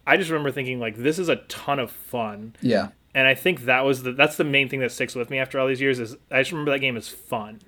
I 0.08 0.18
just 0.18 0.30
remember 0.30 0.52
thinking 0.52 0.80
like 0.80 0.98
this 0.98 1.20
is 1.20 1.30
a 1.30 1.38
ton 1.38 1.80
of 1.80 1.92
fun. 1.92 2.56
Yeah. 2.62 2.90
And 3.14 3.28
I 3.28 3.34
think 3.34 3.62
that 3.66 3.86
was 3.86 4.04
the 4.04 4.12
that's 4.12 4.38
the 4.38 4.44
main 4.44 4.70
thing 4.70 4.82
that 4.82 4.92
sticks 4.92 5.16
with 5.16 5.30
me 5.30 5.40
after 5.40 5.60
all 5.60 5.68
these 5.68 5.82
years 5.82 6.00
is 6.00 6.16
I 6.30 6.42
just 6.42 6.52
remember 6.52 6.72
that 6.72 6.80
game 6.80 6.98
is 6.98 7.08
fun. 7.08 7.62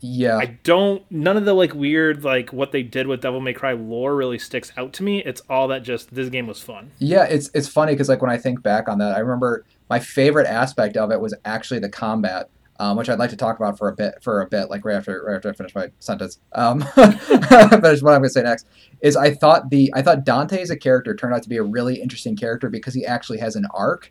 Yeah. 0.00 0.36
I 0.36 0.58
don't 0.62 1.08
none 1.10 1.36
of 1.36 1.44
the 1.44 1.54
like 1.54 1.74
weird 1.74 2.24
like 2.24 2.52
what 2.52 2.72
they 2.72 2.82
did 2.82 3.06
with 3.06 3.20
Devil 3.20 3.40
May 3.40 3.52
Cry 3.52 3.72
lore 3.72 4.16
really 4.16 4.38
sticks 4.38 4.72
out 4.76 4.92
to 4.94 5.02
me. 5.02 5.22
It's 5.22 5.42
all 5.48 5.68
that 5.68 5.82
just 5.82 6.14
this 6.14 6.28
game 6.28 6.46
was 6.46 6.60
fun. 6.60 6.90
Yeah, 6.98 7.24
it's 7.24 7.50
it's 7.54 7.68
funny 7.68 7.94
cuz 7.96 8.08
like 8.08 8.22
when 8.22 8.30
I 8.30 8.38
think 8.38 8.62
back 8.62 8.88
on 8.88 8.98
that, 8.98 9.14
I 9.14 9.18
remember 9.20 9.64
my 9.88 9.98
favorite 9.98 10.46
aspect 10.46 10.96
of 10.96 11.10
it 11.10 11.20
was 11.20 11.34
actually 11.44 11.80
the 11.80 11.90
combat 11.90 12.48
um, 12.80 12.96
which 12.96 13.10
I'd 13.10 13.18
like 13.18 13.28
to 13.28 13.36
talk 13.36 13.58
about 13.58 13.76
for 13.76 13.88
a 13.88 13.94
bit, 13.94 14.14
for 14.22 14.40
a 14.40 14.46
bit, 14.46 14.70
like 14.70 14.86
right 14.86 14.96
after, 14.96 15.22
right 15.22 15.36
after 15.36 15.50
I 15.50 15.52
finish 15.52 15.74
my 15.74 15.90
sentence. 15.98 16.40
Um, 16.52 16.80
finish 16.94 17.20
what 17.20 18.14
I'm 18.14 18.20
going 18.20 18.22
to 18.22 18.30
say 18.30 18.40
next 18.40 18.66
is 19.02 19.16
I 19.16 19.34
thought 19.34 19.68
the 19.68 19.92
I 19.94 20.00
thought 20.00 20.24
Dante 20.24 20.62
as 20.62 20.70
a 20.70 20.78
character 20.78 21.14
turned 21.14 21.34
out 21.34 21.42
to 21.42 21.48
be 21.50 21.58
a 21.58 21.62
really 21.62 22.00
interesting 22.00 22.36
character 22.36 22.70
because 22.70 22.94
he 22.94 23.04
actually 23.04 23.38
has 23.40 23.54
an 23.54 23.66
arc. 23.74 24.10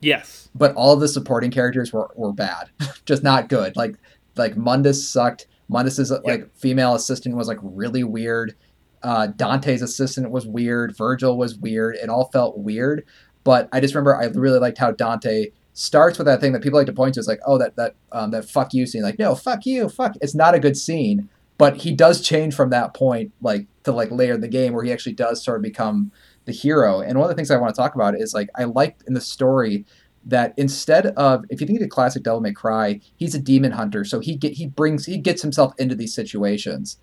Yes. 0.00 0.50
But 0.54 0.74
all 0.74 0.96
the 0.96 1.08
supporting 1.08 1.50
characters 1.50 1.90
were, 1.90 2.10
were 2.16 2.34
bad, 2.34 2.68
just 3.06 3.22
not 3.22 3.48
good. 3.48 3.76
Like 3.76 3.96
like 4.36 4.56
Mundus 4.56 5.08
sucked. 5.08 5.46
Mundus's 5.68 6.10
yep. 6.10 6.22
like 6.24 6.56
female 6.56 6.94
assistant 6.94 7.36
was 7.36 7.48
like 7.48 7.58
really 7.62 8.04
weird. 8.04 8.54
Uh, 9.02 9.28
Dante's 9.28 9.82
assistant 9.82 10.30
was 10.30 10.46
weird. 10.46 10.96
Virgil 10.96 11.36
was 11.36 11.56
weird. 11.56 11.96
It 11.96 12.08
all 12.08 12.30
felt 12.32 12.58
weird. 12.58 13.04
But 13.44 13.68
I 13.72 13.80
just 13.80 13.94
remember 13.94 14.16
I 14.16 14.26
really 14.26 14.58
liked 14.58 14.78
how 14.78 14.90
Dante 14.90 15.50
starts 15.72 16.18
with 16.18 16.26
that 16.26 16.40
thing 16.40 16.52
that 16.52 16.62
people 16.62 16.78
like 16.78 16.86
to 16.86 16.92
point 16.92 17.14
to 17.14 17.20
is 17.20 17.28
like, 17.28 17.40
oh, 17.46 17.58
that 17.58 17.76
that 17.76 17.94
um, 18.10 18.30
that 18.30 18.48
fuck 18.48 18.74
you 18.74 18.86
scene. 18.86 19.02
Like, 19.02 19.18
no, 19.18 19.34
fuck 19.34 19.66
you, 19.66 19.88
fuck. 19.88 20.14
It's 20.20 20.34
not 20.34 20.54
a 20.54 20.58
good 20.58 20.76
scene, 20.76 21.28
but 21.58 21.76
he 21.76 21.92
does 21.92 22.20
change 22.20 22.54
from 22.54 22.70
that 22.70 22.94
point, 22.94 23.32
like 23.40 23.66
to 23.84 23.92
like 23.92 24.10
later 24.10 24.34
in 24.34 24.40
the 24.40 24.48
game 24.48 24.72
where 24.72 24.84
he 24.84 24.92
actually 24.92 25.12
does 25.12 25.44
sort 25.44 25.58
of 25.58 25.62
become 25.62 26.10
the 26.46 26.52
hero. 26.52 27.00
And 27.00 27.18
one 27.18 27.26
of 27.26 27.28
the 27.28 27.36
things 27.36 27.50
I 27.50 27.56
want 27.56 27.74
to 27.74 27.80
talk 27.80 27.94
about 27.94 28.18
is 28.18 28.34
like 28.34 28.48
I 28.56 28.64
like 28.64 28.98
in 29.06 29.14
the 29.14 29.20
story 29.20 29.84
that 30.26 30.54
instead 30.56 31.06
of 31.06 31.44
if 31.50 31.60
you 31.60 31.66
think 31.66 31.78
of 31.78 31.84
the 31.84 31.88
classic 31.88 32.24
Devil 32.24 32.40
May 32.40 32.52
Cry, 32.52 33.00
he's 33.16 33.34
a 33.34 33.38
demon 33.38 33.72
hunter, 33.72 34.04
so 34.04 34.20
he 34.20 34.36
get 34.36 34.52
he 34.52 34.66
brings 34.66 35.06
he 35.06 35.18
gets 35.18 35.40
himself 35.40 35.72
into 35.78 35.94
these 35.94 36.14
situations. 36.14 36.98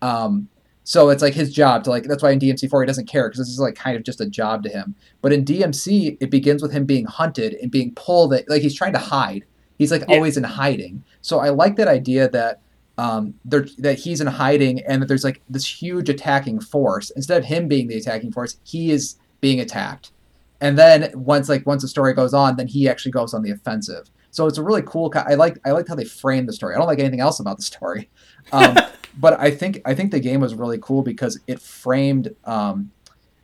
Um, 0.00 0.48
so 0.84 1.10
it's 1.10 1.20
like 1.20 1.34
his 1.34 1.52
job 1.52 1.84
to 1.84 1.90
like 1.90 2.04
that's 2.04 2.22
why 2.22 2.30
in 2.30 2.38
DMC4 2.38 2.82
he 2.82 2.86
doesn't 2.86 3.08
care 3.08 3.28
because 3.28 3.40
this 3.40 3.48
is 3.48 3.58
like 3.58 3.74
kind 3.74 3.96
of 3.96 4.04
just 4.04 4.20
a 4.20 4.26
job 4.26 4.62
to 4.62 4.70
him. 4.70 4.94
But 5.20 5.32
in 5.32 5.44
DMC 5.44 6.16
it 6.20 6.30
begins 6.30 6.62
with 6.62 6.72
him 6.72 6.86
being 6.86 7.04
hunted 7.04 7.54
and 7.60 7.70
being 7.70 7.92
pulled 7.94 8.32
at, 8.32 8.48
like 8.48 8.62
he's 8.62 8.74
trying 8.74 8.94
to 8.94 8.98
hide. 8.98 9.44
He's 9.76 9.90
like 9.90 10.04
yeah. 10.08 10.14
always 10.14 10.36
in 10.36 10.44
hiding. 10.44 11.04
So 11.20 11.40
I 11.40 11.50
like 11.50 11.76
that 11.76 11.88
idea 11.88 12.30
that 12.30 12.60
um 12.96 13.34
there 13.44 13.66
that 13.78 13.98
he's 13.98 14.20
in 14.20 14.28
hiding 14.28 14.80
and 14.88 15.02
that 15.02 15.06
there's 15.06 15.24
like 15.24 15.42
this 15.50 15.66
huge 15.66 16.08
attacking 16.08 16.60
force. 16.60 17.10
Instead 17.10 17.38
of 17.38 17.44
him 17.44 17.66
being 17.66 17.88
the 17.88 17.98
attacking 17.98 18.32
force, 18.32 18.56
he 18.62 18.90
is 18.90 19.16
being 19.40 19.60
attacked. 19.60 20.12
And 20.60 20.78
then 20.78 21.12
once 21.14 21.48
like 21.48 21.66
once 21.66 21.82
the 21.82 21.88
story 21.88 22.14
goes 22.14 22.34
on, 22.34 22.56
then 22.56 22.66
he 22.66 22.88
actually 22.88 23.12
goes 23.12 23.34
on 23.34 23.42
the 23.42 23.50
offensive. 23.50 24.10
So 24.30 24.46
it's 24.46 24.58
a 24.58 24.62
really 24.62 24.82
cool. 24.82 25.12
I 25.14 25.34
like 25.34 25.58
I 25.64 25.70
like 25.70 25.88
how 25.88 25.94
they 25.94 26.04
frame 26.04 26.46
the 26.46 26.52
story. 26.52 26.74
I 26.74 26.78
don't 26.78 26.86
like 26.86 26.98
anything 26.98 27.20
else 27.20 27.40
about 27.40 27.56
the 27.56 27.62
story. 27.62 28.10
Um, 28.52 28.76
but 29.18 29.38
I 29.40 29.50
think 29.50 29.80
I 29.84 29.94
think 29.94 30.10
the 30.10 30.20
game 30.20 30.40
was 30.40 30.54
really 30.54 30.78
cool 30.80 31.02
because 31.02 31.40
it 31.46 31.60
framed 31.60 32.34
um, 32.44 32.90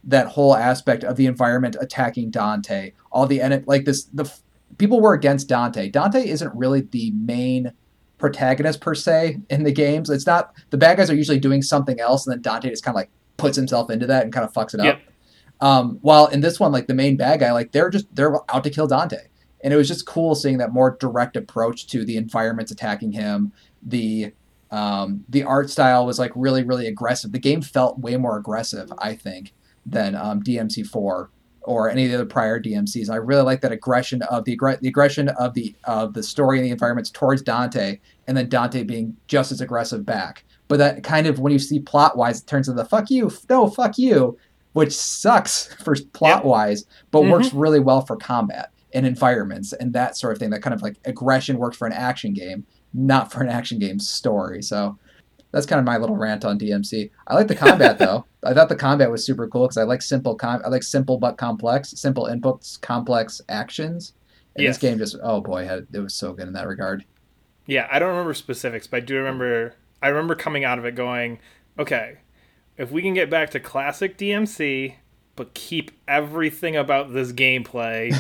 that 0.05 0.29
whole 0.29 0.57
aspect 0.57 1.05
of 1.05 1.17
the 1.17 1.27
environment 1.27 1.77
attacking 1.81 2.31
Dante. 2.31 2.93
All 3.13 3.27
the 3.27 3.41
like 3.67 3.85
this 3.85 4.05
the 4.05 4.31
people 4.79 5.01
were 5.01 5.15
against 5.15 5.49
Dante. 5.49 5.89
Dante 5.89 6.27
isn't 6.27 6.55
really 6.55 6.83
the 6.83 7.13
main 7.13 7.73
protagonist 8.19 8.81
per 8.81 8.95
se 8.95 9.39
in 9.51 9.65
the 9.65 9.73
games. 9.73 10.11
It's 10.11 10.27
not 10.27 10.55
the 10.71 10.79
bad 10.79 10.97
guys 10.97 11.11
are 11.11 11.15
usually 11.15 11.39
doing 11.39 11.63
something 11.63 12.01
else, 12.01 12.27
and 12.27 12.35
then 12.35 12.43
Dante 12.43 12.71
just 12.71 12.85
kind 12.85 12.95
of 12.95 12.97
like 12.97 13.11
puts 13.37 13.57
himself 13.57 13.91
into 13.91 14.07
that 14.07 14.25
and 14.25 14.33
kind 14.33 14.45
of 14.45 14.53
fucks 14.53 14.75
it 14.75 14.85
yep. 14.85 14.97
up. 14.97 15.03
Um, 15.65 15.99
while 16.03 16.27
in 16.27 16.43
this 16.43 16.61
one, 16.61 16.73
like 16.73 16.89
the 16.89 16.95
main 16.95 17.17
bad 17.17 17.41
guy, 17.41 17.51
like 17.53 17.73
they're 17.73 17.89
just 17.89 18.15
they're 18.15 18.37
out 18.55 18.65
to 18.65 18.71
kill 18.71 18.87
Dante, 18.87 19.29
and 19.63 19.73
it 19.73 19.79
was 19.79 19.89
just 19.89 20.05
cool 20.05 20.35
seeing 20.35 20.59
that 20.59 20.75
more 20.75 20.99
direct 21.01 21.37
approach 21.37 21.87
to 21.87 22.05
the 22.05 22.19
environments 22.19 22.71
attacking 22.71 23.13
him, 23.13 23.51
the 23.83 24.35
um, 24.71 25.25
the 25.27 25.43
art 25.43 25.71
style 25.71 26.05
was 26.05 26.19
like 26.19 26.33
really, 26.35 26.65
really 26.65 26.87
aggressive. 26.87 27.33
The 27.33 27.39
game 27.39 27.63
felt 27.63 27.99
way 27.99 28.19
more 28.19 28.37
aggressive, 28.37 28.93
I 28.99 29.15
think, 29.15 29.55
than 29.87 30.15
um, 30.15 30.43
DMC4 30.43 31.29
or 31.63 31.89
any 31.89 32.05
of 32.05 32.11
the 32.11 32.17
other 32.17 32.27
prior 32.27 32.61
DMCs. 32.61 33.09
I 33.09 33.17
really 33.17 33.43
like 33.43 33.63
that 33.63 33.73
aggression 33.73 34.21
of 34.23 34.45
the, 34.45 34.59
the 34.83 34.89
aggression 34.89 35.31
of 35.31 35.55
the 35.55 35.75
of 35.85 36.13
the 36.13 36.23
story 36.23 36.59
and 36.59 36.67
the 36.67 36.73
environments 36.73 37.09
towards 37.09 37.41
Dante, 37.41 38.01
and 38.27 38.37
then 38.37 38.51
Dante 38.51 38.83
being 38.83 39.17
just 39.29 39.51
as 39.51 39.63
aggressive 39.63 40.05
back. 40.05 40.45
But 40.69 40.77
that 40.79 41.03
kind 41.05 41.27
of 41.27 41.39
when 41.39 41.55
you 41.55 41.59
see 41.59 41.81
plot 41.81 42.19
wise, 42.19 42.41
it 42.43 42.47
turns 42.47 42.69
into 42.69 42.83
the 42.83 42.89
fuck 42.89 43.11
you, 43.11 43.31
no 43.49 43.71
fuck 43.71 43.97
you, 43.97 44.37
which 44.75 44.93
sucks 44.93 45.75
for 45.83 45.97
plot 46.13 46.45
wise, 46.45 46.85
but 47.11 47.23
mm-hmm. 47.23 47.31
works 47.31 47.53
really 47.53 47.81
well 47.81 48.03
for 48.03 48.17
combat 48.17 48.71
and 48.93 49.07
environments 49.07 49.73
and 49.73 49.93
that 49.95 50.17
sort 50.17 50.33
of 50.33 50.39
thing. 50.39 50.51
That 50.51 50.63
kind 50.63 50.75
of 50.75 50.83
like 50.83 50.97
aggression 51.05 51.59
works 51.59 51.77
for 51.77 51.87
an 51.87 51.93
action 51.93 52.35
game 52.35 52.67
not 52.95 53.33
for 53.33 53.43
an 53.43 53.49
action 53.49 53.79
game 53.79 53.99
story. 53.99 54.63
So 54.63 54.97
that's 55.51 55.67
kind 55.67 55.79
of 55.79 55.85
my 55.85 55.99
little 55.99 56.17
rant 56.17 56.45
on 56.45 56.59
DMC. 56.59 57.11
I 57.27 57.35
like 57.35 57.49
the 57.49 57.57
combat 57.57 57.99
though. 57.99 58.25
I 58.45 58.55
thought 58.55 58.69
the 58.69 58.77
combat 58.77 59.11
was 59.11 59.27
super 59.27 59.49
cool 59.49 59.65
because 59.65 59.77
I 59.77 59.83
like 59.83 60.01
simple 60.01 60.37
com- 60.37 60.63
I 60.65 60.69
like 60.69 60.85
simple 60.85 61.19
but 61.19 61.37
complex, 61.37 61.91
simple 61.91 62.27
inputs, 62.27 62.81
complex 62.81 63.41
actions. 63.49 64.15
And 64.55 64.63
yes. 64.63 64.77
this 64.77 64.81
game 64.81 64.99
just 64.99 65.17
oh 65.23 65.41
boy, 65.41 65.69
it 65.93 65.99
was 65.99 66.15
so 66.15 66.33
good 66.33 66.47
in 66.47 66.55
that 66.55 66.69
regard. 66.69 67.05
Yeah, 67.67 67.89
I 67.91 67.99
don't 67.99 68.11
remember 68.11 68.35
specifics, 68.35 68.87
but 68.87 68.99
I 68.99 69.01
do 69.01 69.17
remember 69.17 69.75
I 70.01 70.09
remember 70.09 70.37
coming 70.37 70.65
out 70.65 70.79
of 70.79 70.85
it 70.85 70.95
going, 70.95 71.41
okay, 71.79 72.19
if 72.77 72.91
we 72.91 73.03
can 73.03 73.15
get 73.15 73.31
back 73.31 73.51
to 73.51 73.61
classic 73.61 74.19
DMC, 74.19 74.95
but 75.37 75.55
keep 75.55 75.91
everything 76.07 76.77
about 76.77 77.13
this 77.13 77.33
gameplay, 77.33 78.15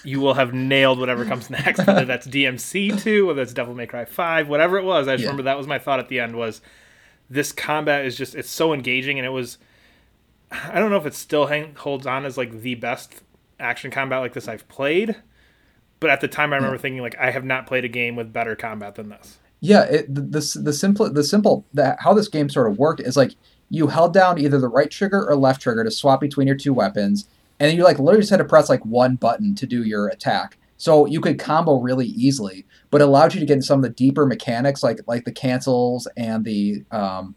you 0.04 0.20
will 0.20 0.34
have 0.34 0.54
nailed 0.54 0.98
whatever 0.98 1.24
comes 1.24 1.50
next. 1.50 1.86
Whether 1.86 2.04
that's 2.04 2.26
DMC 2.28 3.00
two, 3.00 3.26
whether 3.26 3.42
it's 3.42 3.52
Devil 3.52 3.74
May 3.74 3.86
Cry 3.86 4.04
five, 4.04 4.48
whatever 4.48 4.78
it 4.78 4.84
was. 4.84 5.08
I 5.08 5.14
just 5.14 5.22
yeah. 5.22 5.28
remember 5.28 5.44
that 5.44 5.58
was 5.58 5.66
my 5.66 5.78
thought 5.78 5.98
at 5.98 6.08
the 6.08 6.20
end 6.20 6.36
was 6.36 6.60
this 7.28 7.52
combat 7.52 8.04
is 8.04 8.16
just 8.16 8.34
it's 8.34 8.50
so 8.50 8.72
engaging 8.72 9.18
and 9.18 9.26
it 9.26 9.30
was 9.30 9.58
I 10.50 10.78
don't 10.78 10.90
know 10.90 10.98
if 10.98 11.06
it 11.06 11.14
still 11.14 11.46
hang, 11.46 11.74
holds 11.74 12.06
on 12.06 12.24
as 12.24 12.36
like 12.36 12.60
the 12.60 12.74
best 12.74 13.22
action 13.58 13.90
combat 13.90 14.20
like 14.20 14.34
this 14.34 14.48
I've 14.48 14.68
played, 14.68 15.16
but 15.98 16.10
at 16.10 16.20
the 16.20 16.28
time 16.28 16.52
I 16.52 16.56
remember 16.56 16.76
yeah. 16.76 16.82
thinking 16.82 17.02
like 17.02 17.18
I 17.18 17.30
have 17.30 17.44
not 17.44 17.66
played 17.66 17.84
a 17.84 17.88
game 17.88 18.16
with 18.16 18.32
better 18.32 18.54
combat 18.54 18.96
than 18.96 19.08
this. 19.08 19.38
Yeah, 19.60 19.84
it, 19.84 20.14
the, 20.14 20.20
the 20.20 20.60
the 20.62 20.72
simple 20.72 21.10
the 21.10 21.24
simple 21.24 21.64
that 21.72 21.98
how 22.00 22.14
this 22.14 22.28
game 22.28 22.48
sort 22.48 22.70
of 22.70 22.78
worked 22.78 23.00
is 23.00 23.16
like 23.16 23.32
you 23.72 23.86
held 23.86 24.12
down 24.12 24.38
either 24.38 24.58
the 24.58 24.68
right 24.68 24.90
trigger 24.90 25.26
or 25.26 25.34
left 25.34 25.62
trigger 25.62 25.82
to 25.82 25.90
swap 25.90 26.20
between 26.20 26.46
your 26.46 26.56
two 26.56 26.74
weapons, 26.74 27.26
and 27.58 27.74
you 27.74 27.82
like 27.82 27.98
literally 27.98 28.20
just 28.20 28.30
had 28.30 28.36
to 28.36 28.44
press 28.44 28.68
like 28.68 28.84
one 28.84 29.16
button 29.16 29.54
to 29.54 29.66
do 29.66 29.82
your 29.82 30.08
attack. 30.08 30.58
So 30.76 31.06
you 31.06 31.22
could 31.22 31.38
combo 31.38 31.80
really 31.80 32.08
easily, 32.08 32.66
but 32.90 33.00
it 33.00 33.04
allowed 33.04 33.32
you 33.32 33.40
to 33.40 33.46
get 33.46 33.54
into 33.54 33.66
some 33.66 33.78
of 33.78 33.82
the 33.82 33.88
deeper 33.88 34.26
mechanics 34.26 34.82
like 34.82 35.00
like 35.06 35.24
the 35.24 35.32
cancels 35.32 36.06
and 36.18 36.44
the 36.44 36.84
um, 36.90 37.34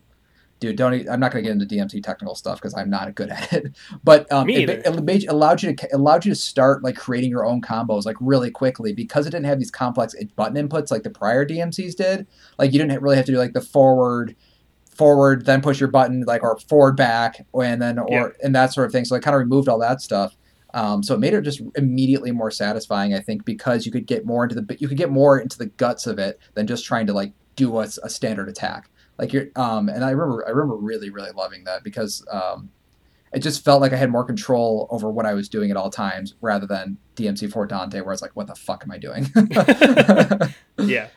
dude, 0.59 0.75
don't. 0.75 1.07
i'm 1.07 1.21
not 1.21 1.31
going 1.31 1.41
to 1.41 1.49
get 1.49 1.53
into 1.53 1.65
DMC 1.65 2.03
technical 2.03 2.35
stuff 2.35 2.59
because 2.59 2.73
I'm 2.73 2.89
not 2.89 3.15
good 3.15 3.29
at 3.31 3.53
it. 3.53 3.71
But 4.03 4.29
um, 4.29 4.49
it, 4.49 4.69
it 4.69 5.03
made, 5.03 5.25
allowed 5.29 5.63
you 5.63 5.73
to 5.73 5.95
allowed 5.95 6.25
you 6.25 6.33
to 6.33 6.39
start 6.39 6.83
like 6.83 6.97
creating 6.97 7.29
your 7.29 7.45
own 7.45 7.61
combos 7.61 8.05
like 8.05 8.17
really 8.19 8.51
quickly 8.51 8.91
because 8.91 9.25
it 9.25 9.29
didn't 9.29 9.45
have 9.45 9.59
these 9.59 9.71
complex 9.71 10.13
button 10.35 10.67
inputs 10.67 10.91
like 10.91 11.03
the 11.03 11.09
prior 11.09 11.45
DMCs 11.45 11.95
did. 11.95 12.27
Like 12.57 12.73
you 12.73 12.79
didn't 12.79 13.01
really 13.01 13.15
have 13.15 13.25
to 13.25 13.31
do 13.31 13.37
like 13.37 13.53
the 13.53 13.61
forward, 13.61 14.35
forward, 14.95 15.45
then 15.45 15.61
push 15.61 15.79
your 15.79 15.89
button 15.89 16.23
like 16.25 16.43
or 16.43 16.57
forward 16.67 16.95
back, 16.97 17.45
and 17.53 17.81
then 17.81 17.99
or 17.99 18.07
Yeah. 18.09 18.27
and 18.43 18.55
that 18.55 18.73
sort 18.73 18.85
of 18.85 18.91
thing. 18.91 19.05
So 19.05 19.15
it 19.15 19.21
kind 19.23 19.35
of 19.35 19.39
removed 19.39 19.67
all 19.69 19.79
that 19.79 20.01
stuff. 20.01 20.35
Um, 20.73 21.03
so 21.03 21.13
it 21.15 21.19
made 21.19 21.33
it 21.33 21.41
just 21.43 21.61
immediately 21.75 22.31
more 22.31 22.51
satisfying, 22.51 23.13
I 23.13 23.19
think, 23.19 23.45
because 23.45 23.85
you 23.85 23.91
could 23.91 24.05
get 24.07 24.25
more 24.25 24.43
into 24.43 24.55
the 24.55 24.77
you 24.79 24.87
could 24.87 24.97
get 24.97 25.09
more 25.09 25.39
into 25.39 25.57
the 25.57 25.67
guts 25.67 26.05
of 26.07 26.19
it 26.19 26.39
than 26.53 26.67
just 26.67 26.83
trying 26.85 27.07
to 27.07 27.13
like 27.13 27.31
do 27.55 27.77
a, 27.79 27.87
a 28.03 28.09
standard 28.09 28.49
attack. 28.49 28.89
Like 29.17 29.31
you're, 29.31 29.47
um, 29.55 29.87
and 29.87 30.03
I 30.03 30.09
remember 30.11 30.45
I 30.45 30.49
remember 30.51 30.75
really 30.75 31.09
really 31.09 31.31
loving 31.31 31.63
that 31.63 31.83
because 31.85 32.25
um, 32.29 32.69
it 33.31 33.39
just 33.39 33.63
felt 33.63 33.79
like 33.79 33.93
I 33.93 33.95
had 33.95 34.11
more 34.11 34.25
control 34.25 34.87
over 34.91 35.09
what 35.09 35.25
I 35.25 35.33
was 35.33 35.47
doing 35.47 35.71
at 35.71 35.77
all 35.77 35.89
times 35.89 36.35
rather 36.41 36.65
than 36.67 36.97
DMC4 37.15 37.67
Dante, 37.69 38.01
where 38.01 38.11
it's 38.11 38.21
like, 38.21 38.35
what 38.35 38.47
the 38.47 38.55
fuck 38.55 38.83
am 38.83 38.91
I 38.91 38.97
doing? 38.97 39.27
Yeah. 40.85 41.07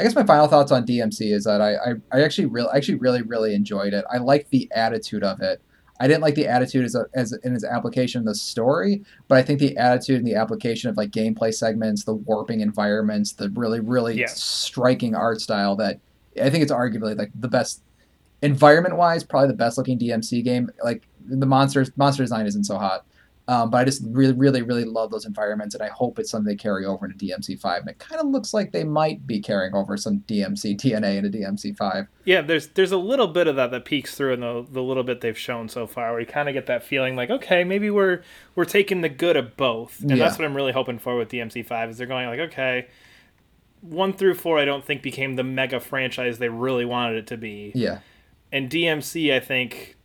I 0.00 0.02
guess 0.02 0.14
my 0.14 0.24
final 0.24 0.46
thoughts 0.48 0.72
on 0.72 0.86
DMC 0.86 1.32
is 1.32 1.44
that 1.44 1.60
I, 1.60 1.74
I, 1.74 1.92
I 2.10 2.22
actually 2.22 2.46
really 2.46 2.70
actually 2.74 2.94
really 2.96 3.20
really 3.22 3.54
enjoyed 3.54 3.92
it. 3.92 4.04
I 4.10 4.16
like 4.16 4.48
the 4.48 4.66
attitude 4.74 5.22
of 5.22 5.40
it. 5.42 5.60
I 6.02 6.08
didn't 6.08 6.22
like 6.22 6.34
the 6.34 6.46
attitude 6.46 6.86
as, 6.86 6.94
a, 6.94 7.04
as 7.12 7.32
in 7.44 7.54
its 7.54 7.62
application 7.64 8.20
of 8.20 8.24
the 8.24 8.34
story, 8.34 9.02
but 9.28 9.36
I 9.36 9.42
think 9.42 9.60
the 9.60 9.76
attitude 9.76 10.16
and 10.16 10.26
the 10.26 10.34
application 10.36 10.88
of 10.88 10.96
like 10.96 11.10
gameplay 11.10 11.52
segments, 11.52 12.04
the 12.04 12.14
warping 12.14 12.60
environments, 12.60 13.32
the 13.32 13.50
really 13.50 13.80
really 13.80 14.18
Yeah. 14.20 14.26
striking 14.28 15.14
art 15.14 15.42
style 15.42 15.76
that 15.76 16.00
I 16.42 16.48
think 16.48 16.62
it's 16.62 16.72
arguably 16.72 17.18
like 17.18 17.30
the 17.38 17.48
best 17.48 17.82
environment 18.40 18.96
wise, 18.96 19.22
probably 19.22 19.48
the 19.48 19.54
best 19.54 19.76
looking 19.76 19.98
DMC 19.98 20.42
game. 20.42 20.70
Like 20.82 21.02
the 21.26 21.44
monsters 21.46 21.90
monster 21.96 22.22
design 22.22 22.46
isn't 22.46 22.64
so 22.64 22.78
hot. 22.78 23.04
Um, 23.50 23.68
but 23.68 23.78
I 23.78 23.84
just 23.84 24.02
really, 24.06 24.32
really, 24.34 24.62
really 24.62 24.84
love 24.84 25.10
those 25.10 25.26
environments, 25.26 25.74
and 25.74 25.82
I 25.82 25.88
hope 25.88 26.20
it's 26.20 26.30
something 26.30 26.46
they 26.48 26.54
carry 26.54 26.84
over 26.86 27.04
into 27.04 27.16
DMC 27.26 27.58
five. 27.58 27.80
And 27.80 27.90
it 27.90 27.98
kind 27.98 28.20
of 28.20 28.28
looks 28.28 28.54
like 28.54 28.70
they 28.70 28.84
might 28.84 29.26
be 29.26 29.40
carrying 29.40 29.74
over 29.74 29.96
some 29.96 30.20
DMC 30.28 30.76
DNA 30.78 31.16
into 31.16 31.36
DMC 31.36 31.76
five. 31.76 32.06
Yeah, 32.24 32.42
there's 32.42 32.68
there's 32.68 32.92
a 32.92 32.96
little 32.96 33.26
bit 33.26 33.48
of 33.48 33.56
that 33.56 33.72
that 33.72 33.84
peeks 33.84 34.14
through 34.14 34.34
in 34.34 34.40
the 34.40 34.64
the 34.70 34.82
little 34.82 35.02
bit 35.02 35.20
they've 35.20 35.36
shown 35.36 35.68
so 35.68 35.88
far, 35.88 36.12
where 36.12 36.20
you 36.20 36.26
kind 36.26 36.48
of 36.48 36.52
get 36.52 36.66
that 36.66 36.84
feeling 36.84 37.16
like, 37.16 37.28
okay, 37.30 37.64
maybe 37.64 37.90
we're 37.90 38.22
we're 38.54 38.64
taking 38.64 39.00
the 39.00 39.08
good 39.08 39.36
of 39.36 39.56
both, 39.56 40.00
and 40.00 40.12
Yeah. 40.12 40.16
that's 40.18 40.38
what 40.38 40.44
I'm 40.44 40.54
really 40.54 40.72
hoping 40.72 41.00
for 41.00 41.16
with 41.16 41.30
DMC 41.30 41.66
five 41.66 41.90
is 41.90 41.98
they're 41.98 42.06
going 42.06 42.28
like, 42.28 42.38
okay, 42.40 42.86
one 43.80 44.12
through 44.12 44.34
four, 44.34 44.58
I 44.60 44.64
don't 44.64 44.84
think 44.84 45.02
became 45.02 45.34
the 45.34 45.42
mega 45.44 45.80
franchise 45.80 46.38
they 46.38 46.48
really 46.50 46.84
wanted 46.84 47.16
it 47.16 47.26
to 47.28 47.36
be, 47.36 47.72
Yeah, 47.74 47.98
and 48.52 48.70
DMC, 48.70 49.34
I 49.34 49.40
think, 49.40 49.96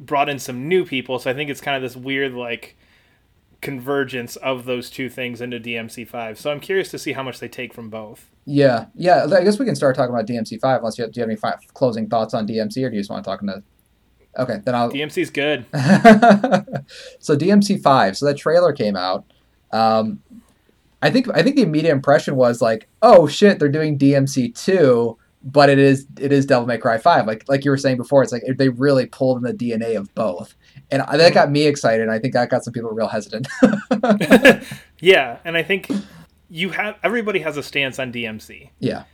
brought 0.00 0.28
in 0.28 0.38
some 0.38 0.68
new 0.68 0.84
people, 0.84 1.18
so 1.18 1.30
I 1.30 1.34
think 1.34 1.50
it's 1.50 1.60
kind 1.60 1.76
of 1.76 1.82
this 1.82 1.96
weird 1.96 2.34
like 2.34 2.76
convergence 3.60 4.36
of 4.36 4.64
those 4.64 4.88
two 4.90 5.10
things 5.10 5.40
into 5.40 5.60
DMC 5.60 6.08
five. 6.08 6.38
So 6.38 6.50
I'm 6.50 6.60
curious 6.60 6.90
to 6.90 6.98
see 6.98 7.12
how 7.12 7.22
much 7.22 7.40
they 7.40 7.48
take 7.48 7.74
from 7.74 7.90
both. 7.90 8.30
yeah, 8.46 8.86
yeah. 8.94 9.26
I 9.30 9.44
guess 9.44 9.58
we 9.58 9.66
can 9.66 9.76
start 9.76 9.94
talking 9.96 10.14
about 10.14 10.26
DMC 10.26 10.60
five. 10.60 10.78
Unless 10.78 10.98
you 10.98 11.04
have, 11.04 11.12
do 11.12 11.20
you 11.20 11.22
have 11.22 11.30
any 11.30 11.36
fi- 11.36 11.58
closing 11.74 12.08
thoughts 12.08 12.34
on 12.34 12.46
DMC, 12.46 12.84
or 12.84 12.90
do 12.90 12.96
you 12.96 13.00
just 13.00 13.10
want 13.10 13.24
to 13.24 13.30
talk 13.30 13.42
into? 13.42 13.62
Okay, 14.38 14.60
then 14.64 14.74
I'll. 14.74 14.90
DMC's 14.90 15.30
good. 15.30 15.66
so 17.18 17.36
DMC 17.36 17.82
five. 17.82 18.16
So 18.16 18.26
that 18.26 18.36
trailer 18.36 18.72
came 18.72 18.96
out. 18.96 19.24
Um, 19.72 20.20
I 21.02 21.10
think 21.10 21.28
I 21.34 21.42
think 21.42 21.56
the 21.56 21.62
immediate 21.62 21.92
impression 21.92 22.36
was 22.36 22.60
like, 22.62 22.88
oh 23.02 23.26
shit, 23.26 23.58
they're 23.58 23.68
doing 23.68 23.98
DMC 23.98 24.54
two, 24.54 25.18
but 25.42 25.70
it 25.70 25.78
is 25.78 26.06
it 26.18 26.32
is 26.32 26.46
Devil 26.46 26.66
May 26.66 26.78
Cry 26.78 26.98
five. 26.98 27.26
Like 27.26 27.48
like 27.48 27.64
you 27.64 27.70
were 27.70 27.78
saying 27.78 27.96
before, 27.96 28.22
it's 28.22 28.32
like 28.32 28.42
they 28.56 28.68
really 28.68 29.06
pulled 29.06 29.38
in 29.38 29.44
the 29.44 29.54
DNA 29.54 29.96
of 29.96 30.14
both, 30.14 30.54
and 30.90 31.02
that 31.02 31.34
got 31.34 31.50
me 31.50 31.66
excited. 31.66 32.02
and 32.02 32.10
I 32.10 32.18
think 32.18 32.34
that 32.34 32.50
got 32.50 32.64
some 32.64 32.72
people 32.72 32.90
real 32.90 33.08
hesitant. 33.08 33.48
Yeah, 35.00 35.38
and 35.44 35.56
I 35.56 35.62
think 35.62 35.90
you 36.50 36.70
have 36.70 36.96
everybody 37.02 37.38
has 37.40 37.56
a 37.56 37.62
stance 37.62 37.98
on 37.98 38.12
DMC. 38.12 38.70
yeah, 38.80 39.04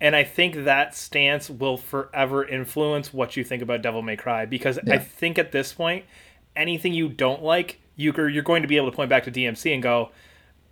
And 0.00 0.16
I 0.16 0.24
think 0.24 0.64
that 0.64 0.96
stance 0.96 1.48
will 1.48 1.76
forever 1.76 2.44
influence 2.46 3.12
what 3.12 3.36
you 3.36 3.44
think 3.44 3.62
about 3.62 3.82
Devil 3.82 4.02
May 4.02 4.16
Cry 4.16 4.44
because 4.46 4.78
I 4.90 4.98
think 4.98 5.38
at 5.38 5.52
this 5.52 5.72
point, 5.72 6.04
anything 6.56 6.94
you 6.94 7.08
don't 7.08 7.42
like, 7.42 7.78
you, 7.94 8.12
you're 8.28 8.42
going 8.42 8.62
to 8.62 8.68
be 8.68 8.76
able 8.76 8.90
to 8.90 8.96
point 8.96 9.08
back 9.08 9.22
to 9.24 9.30
DMC 9.30 9.72
and 9.72 9.82
go, 9.82 10.10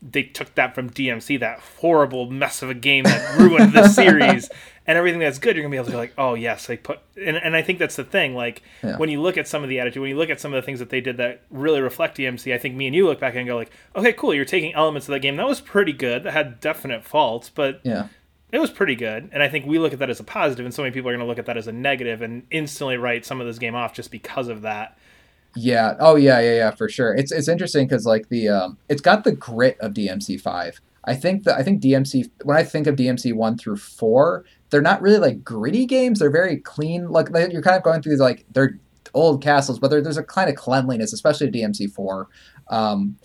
they 0.09 0.23
took 0.23 0.55
that 0.57 0.75
from 0.75 0.91
DMC, 0.91 1.41
that 1.41 1.61
horrible 1.81 2.31
mess 2.31 2.63
of 2.63 2.69
a 2.71 2.75
game 2.75 3.05
that 3.05 3.39
ruined 3.39 3.73
the 3.73 3.89
series. 4.01 4.51
And 4.87 4.99
everything 4.99 5.21
that's 5.21 5.39
good, 5.39 5.57
you're 5.57 5.63
gonna 5.63 5.71
be 5.71 5.79
able 5.79 5.87
to 5.87 5.93
be 5.93 5.97
like, 5.97 6.13
oh 6.19 6.35
yes, 6.35 6.67
they 6.67 6.77
put. 6.77 6.99
And, 7.17 7.37
and 7.39 7.57
I 7.57 7.63
think 7.63 7.79
that's 7.79 7.97
the 7.97 8.05
thing. 8.05 8.35
Like 8.35 8.63
Yeah. 8.83 8.99
when 8.99 9.09
you 9.09 9.23
look 9.23 9.39
at 9.39 9.49
some 9.49 9.63
of 9.63 9.71
the 9.71 9.81
attitude, 9.81 10.03
when 10.03 10.11
you 10.11 10.19
look 10.19 10.29
at 10.29 10.41
some 10.41 10.53
of 10.53 10.61
the 10.63 10.67
things 10.67 10.79
that 10.79 10.91
they 10.91 11.01
did 11.01 11.17
that 11.17 11.43
really 11.51 11.81
reflect 11.81 12.19
DMC, 12.19 12.53
I 12.53 12.59
think 12.59 12.75
me 12.75 12.87
and 12.87 12.95
you 12.95 13.07
look 13.07 13.19
back 13.19 13.35
and 13.35 13.47
go 13.47 13.57
like, 13.57 13.71
okay, 13.97 14.13
cool, 14.13 14.35
you're 14.35 14.45
taking 14.45 14.75
elements 14.75 15.09
of 15.09 15.13
that 15.13 15.21
game 15.21 15.37
that 15.37 15.47
was 15.47 15.63
pretty 15.63 15.93
good, 15.95 16.25
that 16.25 16.33
had 16.35 16.61
definite 16.61 17.03
faults, 17.03 17.49
but 17.49 17.81
yeah, 17.83 18.09
it 18.53 18.59
was 18.59 18.71
pretty 18.71 18.95
good. 18.95 19.31
And 19.33 19.43
I 19.43 19.49
think 19.49 19.65
we 19.65 19.79
look 19.79 19.95
at 19.95 19.99
that 20.01 20.11
as 20.11 20.21
a 20.21 20.25
positive, 20.25 20.67
and 20.67 20.75
so 20.75 20.83
many 20.83 20.93
people 20.93 21.09
are 21.09 21.13
going 21.15 21.25
to 21.25 21.27
look 21.27 21.39
at 21.39 21.47
that 21.47 21.57
as 21.57 21.67
a 21.67 21.73
negative 21.73 22.21
and 22.21 22.43
instantly 22.51 22.99
write 22.99 23.25
some 23.25 23.41
of 23.41 23.47
this 23.47 23.59
game 23.59 23.75
off 23.75 23.95
just 23.95 24.11
because 24.11 24.49
of 24.49 24.61
that. 24.63 24.99
Yeah. 25.57 25.95
Oh 26.01 26.17
yeah, 26.17 26.41
yeah, 26.41 26.55
yeah, 26.57 26.71
for 26.71 26.89
sure. 26.89 27.15
It's 27.15 27.33
it's 27.33 27.49
interesting 27.49 27.87
because 27.87 28.07
like 28.07 28.29
the 28.29 28.49
um, 28.49 28.79
it's 28.89 29.01
got 29.01 29.25
the 29.25 29.33
grit 29.33 29.79
of 29.81 29.93
DMC 29.93 30.41
five. 30.41 30.81
I 31.07 31.15
think 31.15 31.45
that 31.45 31.59
I 31.59 31.63
think 31.63 31.83
DMC 31.83 32.31
when 32.45 32.57
I 32.57 32.63
think 32.63 32.87
of 32.87 32.97
DMC 32.97 33.35
one 33.35 33.59
through 33.59 33.77
four, 33.77 34.45
they're 34.71 34.83
not 34.83 35.03
really 35.03 35.19
like 35.19 35.45
gritty 35.45 35.87
games. 35.87 36.19
They're 36.19 36.31
very 36.31 36.57
clean. 36.57 37.09
Like 37.09 37.29
you're 37.29 37.63
kind 37.63 37.77
of 37.77 37.83
going 37.83 38.03
through 38.03 38.13
these 38.13 38.21
like 38.21 38.47
they're 38.53 38.79
old 39.13 39.43
castles, 39.43 39.79
but 39.79 39.89
there, 39.89 40.01
there's 40.01 40.17
a 40.17 40.23
kind 40.25 40.49
of 40.49 40.57
cleanliness, 40.57 41.13
especially 41.13 41.51
DMC 41.51 41.93
four. 41.93 42.29
Um, 42.69 43.17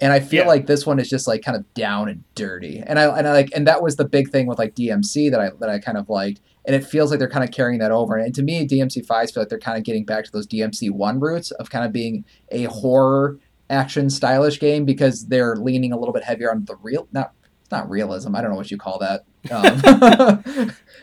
and 0.00 0.12
I 0.12 0.20
feel 0.20 0.42
Yeah. 0.42 0.48
like 0.48 0.66
this 0.66 0.84
one 0.86 0.98
is 0.98 1.08
just 1.08 1.26
like 1.28 1.42
kind 1.42 1.56
of 1.56 1.72
down 1.74 2.08
and 2.08 2.24
dirty. 2.34 2.82
And 2.84 2.98
I 2.98 3.04
and 3.16 3.26
I 3.28 3.32
like 3.32 3.50
and 3.54 3.66
that 3.66 3.82
was 3.82 3.96
the 3.96 4.04
big 4.04 4.30
thing 4.30 4.46
with 4.46 4.58
like 4.58 4.74
DMC 4.74 5.30
that 5.30 5.40
I 5.40 5.50
that 5.60 5.68
I 5.70 5.78
kind 5.78 5.96
of 5.98 6.08
liked. 6.08 6.40
And 6.66 6.74
it 6.74 6.84
feels 6.84 7.10
like 7.10 7.18
they're 7.18 7.28
kind 7.28 7.44
of 7.44 7.50
carrying 7.54 7.78
that 7.80 7.90
over. 7.90 8.16
And 8.16 8.34
to 8.34 8.42
me, 8.42 8.66
DMC 8.66 9.04
fives 9.04 9.32
feel 9.32 9.42
like 9.42 9.50
they're 9.50 9.58
kind 9.58 9.76
of 9.76 9.84
getting 9.84 10.04
back 10.04 10.24
to 10.24 10.32
those 10.32 10.46
DMC 10.46 10.90
one 10.90 11.20
roots 11.20 11.50
of 11.52 11.68
kind 11.70 11.84
of 11.84 11.92
being 11.92 12.24
a 12.50 12.64
horror 12.64 13.38
action 13.70 14.08
stylish 14.10 14.58
game 14.60 14.84
because 14.84 15.26
they're 15.26 15.56
leaning 15.56 15.92
a 15.92 15.98
little 15.98 16.12
bit 16.12 16.24
heavier 16.24 16.50
on 16.50 16.64
the 16.64 16.76
real 16.82 17.06
not 17.12 17.32
it's 17.64 17.70
not 17.70 17.88
realism. 17.88 18.36
I 18.36 18.42
don't 18.42 18.50
know 18.50 18.56
what 18.58 18.70
you 18.70 18.76
call 18.76 18.98
that. 18.98 19.24
Um, 19.50 19.78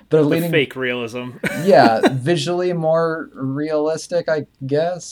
they're 0.10 0.22
The 0.22 0.24
leaning 0.24 0.50
fake 0.50 0.76
realism. 0.76 1.30
yeah, 1.64 2.02
visually 2.12 2.74
more 2.74 3.30
realistic, 3.34 4.28
I 4.28 4.48
guess. 4.66 5.12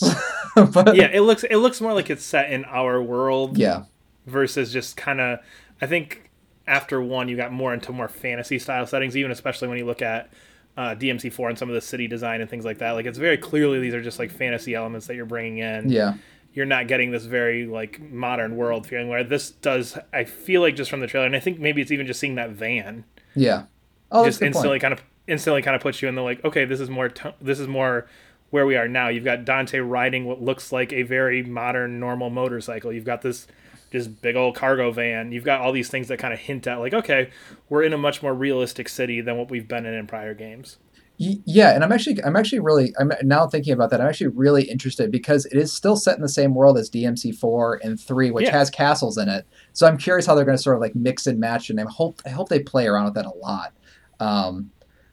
but 0.55 0.95
yeah, 0.95 1.09
it 1.13 1.21
looks 1.21 1.43
it 1.43 1.57
looks 1.57 1.79
more 1.79 1.93
like 1.93 2.09
it's 2.09 2.23
set 2.25 2.51
in 2.51 2.65
our 2.65 2.99
world 2.99 3.55
yeah, 3.55 3.83
versus 4.25 4.73
just 4.73 4.97
kind 4.97 5.21
of. 5.21 5.39
I 5.79 5.85
think 5.85 6.31
after 6.65 6.99
one, 6.99 7.29
you 7.29 7.37
got 7.37 7.51
more 7.51 7.71
into 7.71 7.91
more 7.91 8.07
fantasy 8.07 8.57
style 8.57 8.87
settings, 8.87 9.15
even 9.15 9.29
especially 9.31 9.67
when 9.67 9.77
you 9.77 9.85
look 9.85 10.01
at. 10.01 10.31
Uh, 10.77 10.95
DMC 10.95 11.31
four 11.33 11.49
and 11.49 11.59
some 11.59 11.67
of 11.67 11.75
the 11.75 11.81
city 11.81 12.07
design 12.07 12.39
and 12.39 12.49
things 12.49 12.63
like 12.63 12.77
that. 12.77 12.91
Like 12.91 13.05
it's 13.05 13.17
very 13.17 13.37
clearly 13.37 13.79
these 13.81 13.93
are 13.93 14.01
just 14.01 14.17
like 14.17 14.31
fantasy 14.31 14.75
elements 14.75 15.07
that 15.07 15.15
you're 15.15 15.25
bringing 15.25 15.57
in. 15.57 15.89
yeah, 15.89 16.13
you're 16.53 16.65
not 16.65 16.87
getting 16.87 17.11
this 17.11 17.25
very 17.25 17.65
like 17.65 17.99
modern 18.01 18.55
world 18.55 18.87
feeling 18.87 19.07
where 19.07 19.23
this 19.23 19.51
does 19.51 19.97
i 20.13 20.23
feel 20.23 20.61
like 20.61 20.75
just 20.75 20.89
from 20.89 20.99
the 20.99 21.07
trailer 21.07 21.25
and 21.25 21.35
i 21.35 21.39
think 21.39 21.59
maybe 21.59 21.81
it's 21.81 21.91
even 21.91 22.07
just 22.07 22.19
seeing 22.19 22.35
that 22.35 22.49
van. 22.51 23.03
Yeah. 23.35 23.63
Oh, 24.11 24.25
just 24.25 24.41
instantly 24.41 24.71
point. 24.71 24.81
kind 24.81 24.93
of 24.93 25.03
instantly 25.27 25.61
kind 25.61 25.75
of 25.75 25.81
puts 25.81 26.01
you 26.01 26.09
in 26.09 26.15
the 26.15 26.21
like 26.23 26.43
okay 26.43 26.65
this 26.65 26.79
is 26.79 26.89
more 26.89 27.09
t- 27.09 27.29
this 27.39 27.59
is 27.59 27.67
more 27.67 28.07
where 28.49 28.65
we 28.65 28.75
are 28.75 28.87
now. 28.87 29.09
You've 29.09 29.25
got 29.25 29.45
dante 29.45 29.77
riding 29.77 30.25
what 30.25 30.41
looks 30.41 30.71
like 30.71 30.91
a 30.91 31.03
very 31.03 31.43
modern 31.43 31.99
normal 31.99 32.31
motorcycle. 32.31 32.91
You've 32.91 33.05
got 33.05 33.21
this 33.21 33.45
just 33.91 34.23
big 34.23 34.35
old 34.35 34.55
cargo 34.55 34.91
van. 34.91 35.31
You've 35.31 35.43
got 35.43 35.61
all 35.61 35.71
these 35.71 35.89
things 35.89 36.07
that 36.07 36.17
kind 36.17 36.33
of 36.33 36.39
hint 36.39 36.65
at 36.65 36.79
like 36.79 36.93
okay 36.93 37.29
we're 37.69 37.83
in 37.83 37.93
a 37.93 37.97
much 37.97 38.23
more 38.23 38.33
realistic 38.33 38.89
city 38.89 39.21
than 39.21 39.37
what 39.37 39.51
we've 39.51 39.67
been 39.67 39.85
in 39.85 39.93
in 39.93 40.07
prior 40.07 40.33
games 40.33 40.77
Yeah, 41.21 41.75
and 41.75 41.83
I'm 41.83 41.91
actually 41.91 42.23
I'm 42.23 42.37
actually 42.37 42.59
really 42.59 42.93
I'm 42.97 43.11
now 43.23 43.45
thinking 43.45 43.73
about 43.73 43.89
that. 43.89 43.99
I'm 43.99 44.07
actually 44.07 44.27
really 44.27 44.63
interested 44.63 45.11
because 45.11 45.45
it 45.47 45.57
is 45.57 45.73
still 45.73 45.97
set 45.97 46.15
in 46.15 46.21
the 46.21 46.29
same 46.29 46.55
world 46.55 46.77
as 46.77 46.89
DMC 46.89 47.35
four 47.35 47.77
and 47.83 47.99
three, 47.99 48.31
which 48.31 48.45
Yeah. 48.45 48.57
has 48.57 48.69
castles 48.69 49.17
in 49.17 49.27
it. 49.27 49.45
So 49.73 49.85
I'm 49.85 49.97
curious 49.97 50.25
how 50.25 50.33
they're 50.33 50.45
going 50.45 50.55
to 50.57 50.63
sort 50.63 50.77
of 50.77 50.81
like 50.81 50.95
mix 50.95 51.27
and 51.27 51.37
match, 51.37 51.69
and 51.69 51.77
I 51.77 51.83
hope 51.89 52.21
I 52.25 52.29
hope 52.29 52.47
they 52.47 52.59
play 52.59 52.87
around 52.87 53.03
with 53.03 53.15
that 53.15 53.25
a 53.25 53.33
lot. 53.37 53.73
Um, 54.21 54.71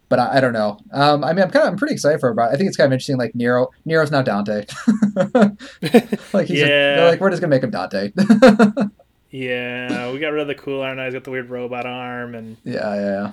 but 0.08 0.20
I, 0.20 0.36
I 0.36 0.40
don't 0.40 0.52
know. 0.52 0.78
Um, 0.92 1.24
I 1.24 1.32
mean, 1.32 1.42
I'm 1.42 1.50
kind 1.50 1.64
of 1.64 1.72
I'm 1.72 1.76
pretty 1.76 1.94
excited 1.94 2.20
for 2.20 2.30
it. 2.30 2.38
I 2.38 2.54
think 2.54 2.68
it's 2.68 2.76
kind 2.76 2.86
of 2.86 2.92
interesting. 2.92 3.16
Like 3.16 3.34
Nero, 3.34 3.70
Nero's 3.84 4.12
now 4.12 4.22
Dante. 4.22 4.64
like 5.34 6.46
he's 6.46 6.60
just, 6.60 6.70
Yeah. 6.70 6.96
they're 6.96 7.10
like 7.10 7.20
we're 7.20 7.30
just 7.30 7.42
gonna 7.42 7.50
make 7.50 7.64
him 7.64 7.70
Dante. 7.72 8.12
yeah 9.30 10.12
we 10.12 10.18
got 10.20 10.28
rid 10.28 10.40
of 10.42 10.46
the 10.48 10.54
cool 10.54 10.80
arm 10.82 10.96
now 10.96 11.04
he's 11.04 11.12
got 11.14 11.24
the 11.24 11.30
weird 11.32 11.50
robot 11.50 11.84
arm 11.84 12.34
and 12.36 12.56
yeah, 12.64 12.94
yeah, 12.94 13.00
yeah. 13.00 13.32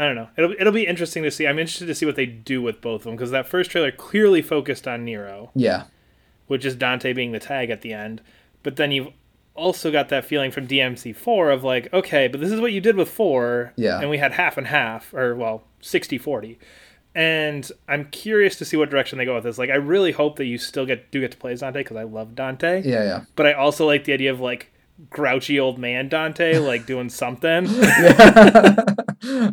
I 0.00 0.06
don't 0.06 0.14
know. 0.16 0.28
It'll 0.38 0.52
it'll 0.58 0.72
be 0.72 0.86
interesting 0.86 1.22
to 1.24 1.30
see. 1.30 1.46
I'm 1.46 1.58
interested 1.58 1.86
to 1.86 1.94
see 1.94 2.06
what 2.06 2.16
they 2.16 2.26
do 2.26 2.62
with 2.62 2.80
both 2.80 3.02
of 3.02 3.04
them 3.04 3.16
because 3.16 3.30
that 3.32 3.46
first 3.46 3.70
trailer 3.70 3.92
clearly 3.92 4.40
focused 4.42 4.88
on 4.88 5.04
Nero, 5.04 5.50
Yeah, 5.54 5.84
which 6.46 6.64
is 6.64 6.74
Dante 6.74 7.12
being 7.12 7.32
the 7.32 7.38
tag 7.38 7.68
at 7.70 7.82
the 7.82 7.92
end. 7.92 8.22
But 8.62 8.76
then 8.76 8.92
you've 8.92 9.08
also 9.54 9.90
got 9.92 10.08
that 10.08 10.24
feeling 10.24 10.50
from 10.50 10.66
DMC4 10.66 11.52
of 11.52 11.62
like, 11.64 11.92
okay, 11.92 12.28
but 12.28 12.40
this 12.40 12.50
is 12.50 12.60
what 12.60 12.72
you 12.72 12.80
did 12.80 12.96
with 12.96 13.10
4, 13.10 13.74
Yeah. 13.76 14.00
and 14.00 14.08
we 14.08 14.16
had 14.18 14.32
half 14.32 14.56
and 14.56 14.68
half 14.68 15.12
or 15.12 15.34
well, 15.36 15.64
60/40. 15.82 16.56
and 17.14 17.70
I'm 17.88 18.04
curious 18.06 18.56
to 18.56 18.64
see 18.64 18.76
what 18.76 18.88
direction 18.88 19.18
they 19.18 19.24
go 19.24 19.34
with 19.34 19.44
this. 19.44 19.58
Like, 19.58 19.68
I 19.70 19.74
really 19.74 20.12
hope 20.12 20.36
that 20.36 20.44
you 20.46 20.56
still 20.58 20.86
get 20.86 21.10
do 21.10 21.20
get 21.20 21.32
to 21.32 21.36
play 21.36 21.52
as 21.52 21.60
Dante 21.60 21.80
because 21.80 21.96
I 21.96 22.04
love 22.04 22.34
Dante. 22.34 22.82
Yeah, 22.84 23.02
yeah. 23.04 23.20
But 23.36 23.46
I 23.46 23.52
also 23.52 23.84
like 23.86 24.04
the 24.04 24.12
idea 24.12 24.30
of 24.32 24.40
like 24.40 24.72
grouchy 25.08 25.58
old 25.58 25.78
man 25.78 26.08
Dante 26.08 26.58
like 26.58 26.86
doing 26.86 27.08
something. 27.08 27.66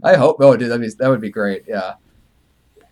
I 0.03 0.15
hope. 0.17 0.37
Oh, 0.39 0.55
dude, 0.57 0.69
that'd 0.69 0.81
be 0.81 0.89
that 0.99 1.09
would 1.09 1.21
be 1.21 1.29
great. 1.29 1.63
Yeah. 1.67 1.95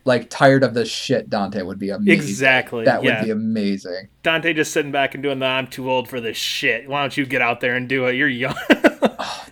Like 0.04 0.30
tired 0.30 0.63
of 0.63 0.76
this 0.76 0.88
shit, 0.89 1.30
Dante 1.32 1.63
would 1.63 1.80
be 1.80 1.89
amazing. 1.89 2.13
Exactly. 2.13 2.86
That 2.86 3.04
yeah. 3.04 3.20
would 3.20 3.26
be 3.26 3.32
amazing. 3.32 4.10
Dante 4.22 4.54
just 4.54 4.72
sitting 4.72 4.91
back 4.91 5.15
and 5.15 5.24
doing 5.24 5.39
the 5.39 5.46
"I'm 5.48 5.65
too 5.68 5.89
old 5.89 6.08
for 6.08 6.22
this 6.22 6.38
shit." 6.38 6.88
Why 6.88 7.02
don't 7.02 7.18
you 7.18 7.26
get 7.26 7.41
out 7.41 7.60
there 7.60 7.76
and 7.76 7.89
do 7.89 8.06
it? 8.06 8.15
You're 8.15 8.28
young. 8.28 8.56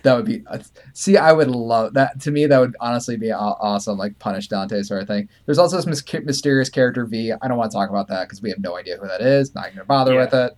That 0.02 0.16
would 0.16 0.26
be. 0.26 0.42
uh, 0.48 0.58
See, 0.92 1.16
I 1.16 1.32
would 1.32 1.48
love 1.48 1.94
that. 1.94 2.20
To 2.22 2.30
me, 2.30 2.44
that 2.44 2.58
would 2.58 2.76
honestly 2.78 3.16
be 3.16 3.32
awesome. 3.32 3.96
Like 3.96 4.18
punish 4.18 4.48
Dante 4.48 4.82
sort 4.82 5.00
of 5.00 5.08
thing. 5.08 5.30
There's 5.46 5.56
also 5.56 5.80
this 5.80 5.86
mys- 5.86 6.24
mysterious 6.26 6.68
character 6.68 7.06
V. 7.06 7.32
I 7.32 7.48
don't 7.48 7.56
want 7.56 7.70
to 7.70 7.74
talk 7.74 7.88
about 7.88 8.08
that 8.08 8.24
because 8.28 8.42
we 8.42 8.50
have 8.50 8.58
no 8.58 8.76
idea 8.76 8.98
who 8.98 9.08
that 9.08 9.22
is. 9.22 9.54
Not 9.54 9.70
gonna 9.72 9.86
bother 9.86 10.12
Yeah. 10.12 10.24
with 10.24 10.34
it. 10.34 10.56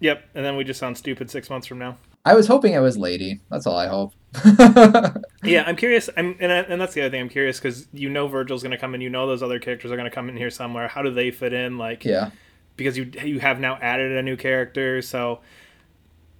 Yep. 0.00 0.28
And 0.34 0.44
then 0.44 0.56
we 0.56 0.64
just 0.64 0.80
sound 0.80 0.96
stupid 0.98 1.30
six 1.30 1.48
months 1.50 1.66
from 1.66 1.78
now. 1.78 1.96
I 2.24 2.34
was 2.34 2.46
hoping 2.46 2.74
it 2.74 2.80
was 2.80 2.98
Lady. 2.98 3.40
That's 3.50 3.66
all 3.66 3.76
I 3.76 3.86
hope. 3.86 4.12
Yeah, 5.44 5.62
I'm 5.66 5.76
curious. 5.76 6.10
I'm 6.16 6.36
and, 6.40 6.52
I- 6.52 6.56
and 6.62 6.80
that's 6.80 6.92
the 6.94 7.00
other 7.02 7.10
thing. 7.10 7.20
I'm 7.22 7.28
curious 7.28 7.58
because 7.58 7.86
you 7.92 8.08
know 8.10 8.26
Virgil's 8.26 8.62
going 8.62 8.72
to 8.72 8.76
come 8.78 8.94
in. 8.94 9.00
You 9.00 9.08
know 9.08 9.26
those 9.26 9.42
other 9.42 9.58
characters 9.60 9.90
are 9.92 9.96
going 9.96 10.10
to 10.10 10.14
come 10.14 10.28
in 10.28 10.36
here 10.36 10.50
somewhere. 10.50 10.88
How 10.88 11.00
do 11.00 11.10
they 11.10 11.30
fit 11.30 11.52
in? 11.52 11.78
Like, 11.78 12.04
yeah. 12.04 12.30
because 12.76 12.98
you 12.98 13.10
you 13.24 13.38
have 13.40 13.60
now 13.60 13.78
added 13.80 14.12
a 14.12 14.22
new 14.22 14.36
character, 14.36 15.00
so 15.00 15.40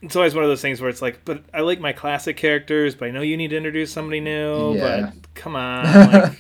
it's 0.03 0.17
always 0.17 0.35
one 0.35 0.43
of 0.45 0.51
those 0.51 0.61
things 0.61 0.81
where 0.81 0.91
it's 0.91 1.01
like, 1.01 1.25
but 1.25 1.45
I 1.55 1.61
like 1.61 1.81
my 1.81 1.93
classic 1.93 2.37
characters, 2.37 2.95
but 2.97 3.07
I 3.07 3.11
know 3.13 3.23
you 3.23 3.37
need 3.37 3.49
to 3.49 3.57
introduce 3.57 3.93
somebody 3.93 4.21
new. 4.21 4.75
Yeah. 4.75 5.13
But 5.15 5.35
come 5.35 5.55
on, 5.57 5.85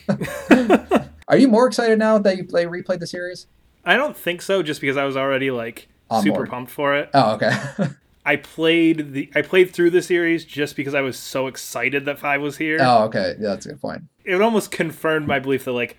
like, 0.50 1.02
Are 1.28 1.36
you 1.38 1.48
more 1.48 1.66
excited 1.68 1.98
now 1.98 2.18
that 2.18 2.36
you 2.36 2.44
play 2.44 2.64
replayed 2.66 2.98
the 3.00 3.06
series? 3.06 3.46
I 3.84 3.96
don't 3.96 4.16
think 4.16 4.42
so. 4.42 4.62
Just 4.62 4.80
because 4.80 4.96
I 4.96 5.04
was 5.04 5.16
already 5.16 5.50
like 5.50 5.88
On 6.10 6.22
super 6.22 6.36
board. 6.36 6.50
pumped 6.50 6.70
for 6.70 6.96
it. 6.96 7.10
Oh, 7.14 7.34
okay. 7.34 7.52
I 8.24 8.36
played 8.36 9.14
the 9.14 9.30
I 9.34 9.40
played 9.40 9.72
through 9.72 9.90
the 9.90 10.02
series 10.02 10.44
just 10.44 10.76
because 10.76 10.94
I 10.94 11.00
was 11.00 11.18
so 11.18 11.46
excited 11.46 12.04
that 12.04 12.18
five 12.18 12.42
was 12.42 12.58
here. 12.58 12.76
oh, 12.80 13.04
okay. 13.04 13.34
Yeah, 13.38 13.48
that's 13.48 13.64
a 13.66 13.70
good 13.70 13.80
point. 13.80 14.02
It 14.24 14.40
almost 14.42 14.70
confirmed 14.70 15.26
my 15.26 15.38
belief 15.38 15.64
that 15.64 15.72
like, 15.72 15.96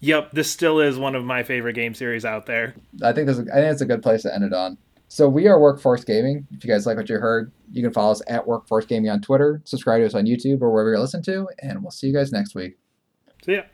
yep, 0.00 0.32
this 0.32 0.50
still 0.50 0.80
is 0.80 0.98
one 0.98 1.14
of 1.14 1.24
my 1.24 1.44
favorite 1.44 1.74
game 1.74 1.94
series 1.94 2.24
out 2.24 2.46
there. 2.46 2.74
I 3.02 3.12
think 3.12 3.28
this. 3.28 3.38
Is, 3.38 3.48
I 3.48 3.60
think 3.60 3.72
it's 3.72 3.80
a 3.80 3.86
good 3.86 4.02
place 4.02 4.22
to 4.22 4.34
end 4.34 4.42
it 4.42 4.52
on. 4.52 4.76
So 5.06 5.28
we 5.28 5.46
are 5.46 5.58
Workforce 5.60 6.02
Gaming. 6.02 6.48
If 6.50 6.64
you 6.64 6.70
guys 6.70 6.84
like 6.84 6.96
what 6.96 7.08
you 7.08 7.16
heard, 7.16 7.52
you 7.70 7.82
can 7.82 7.92
follow 7.92 8.10
us 8.10 8.22
at 8.26 8.44
Workforce 8.44 8.84
Gaming 8.84 9.10
on 9.10 9.20
Twitter. 9.20 9.62
Subscribe 9.64 10.00
to 10.00 10.06
us 10.06 10.14
on 10.14 10.26
YouTube 10.26 10.60
or 10.60 10.70
wherever 10.70 10.92
you 10.92 10.98
listen 10.98 11.22
to, 11.22 11.46
and 11.60 11.80
we'll 11.80 11.92
see 11.92 12.08
you 12.08 12.12
guys 12.12 12.32
next 12.32 12.56
week. 12.56 12.76
See 13.44 13.52
yeah. 13.52 13.66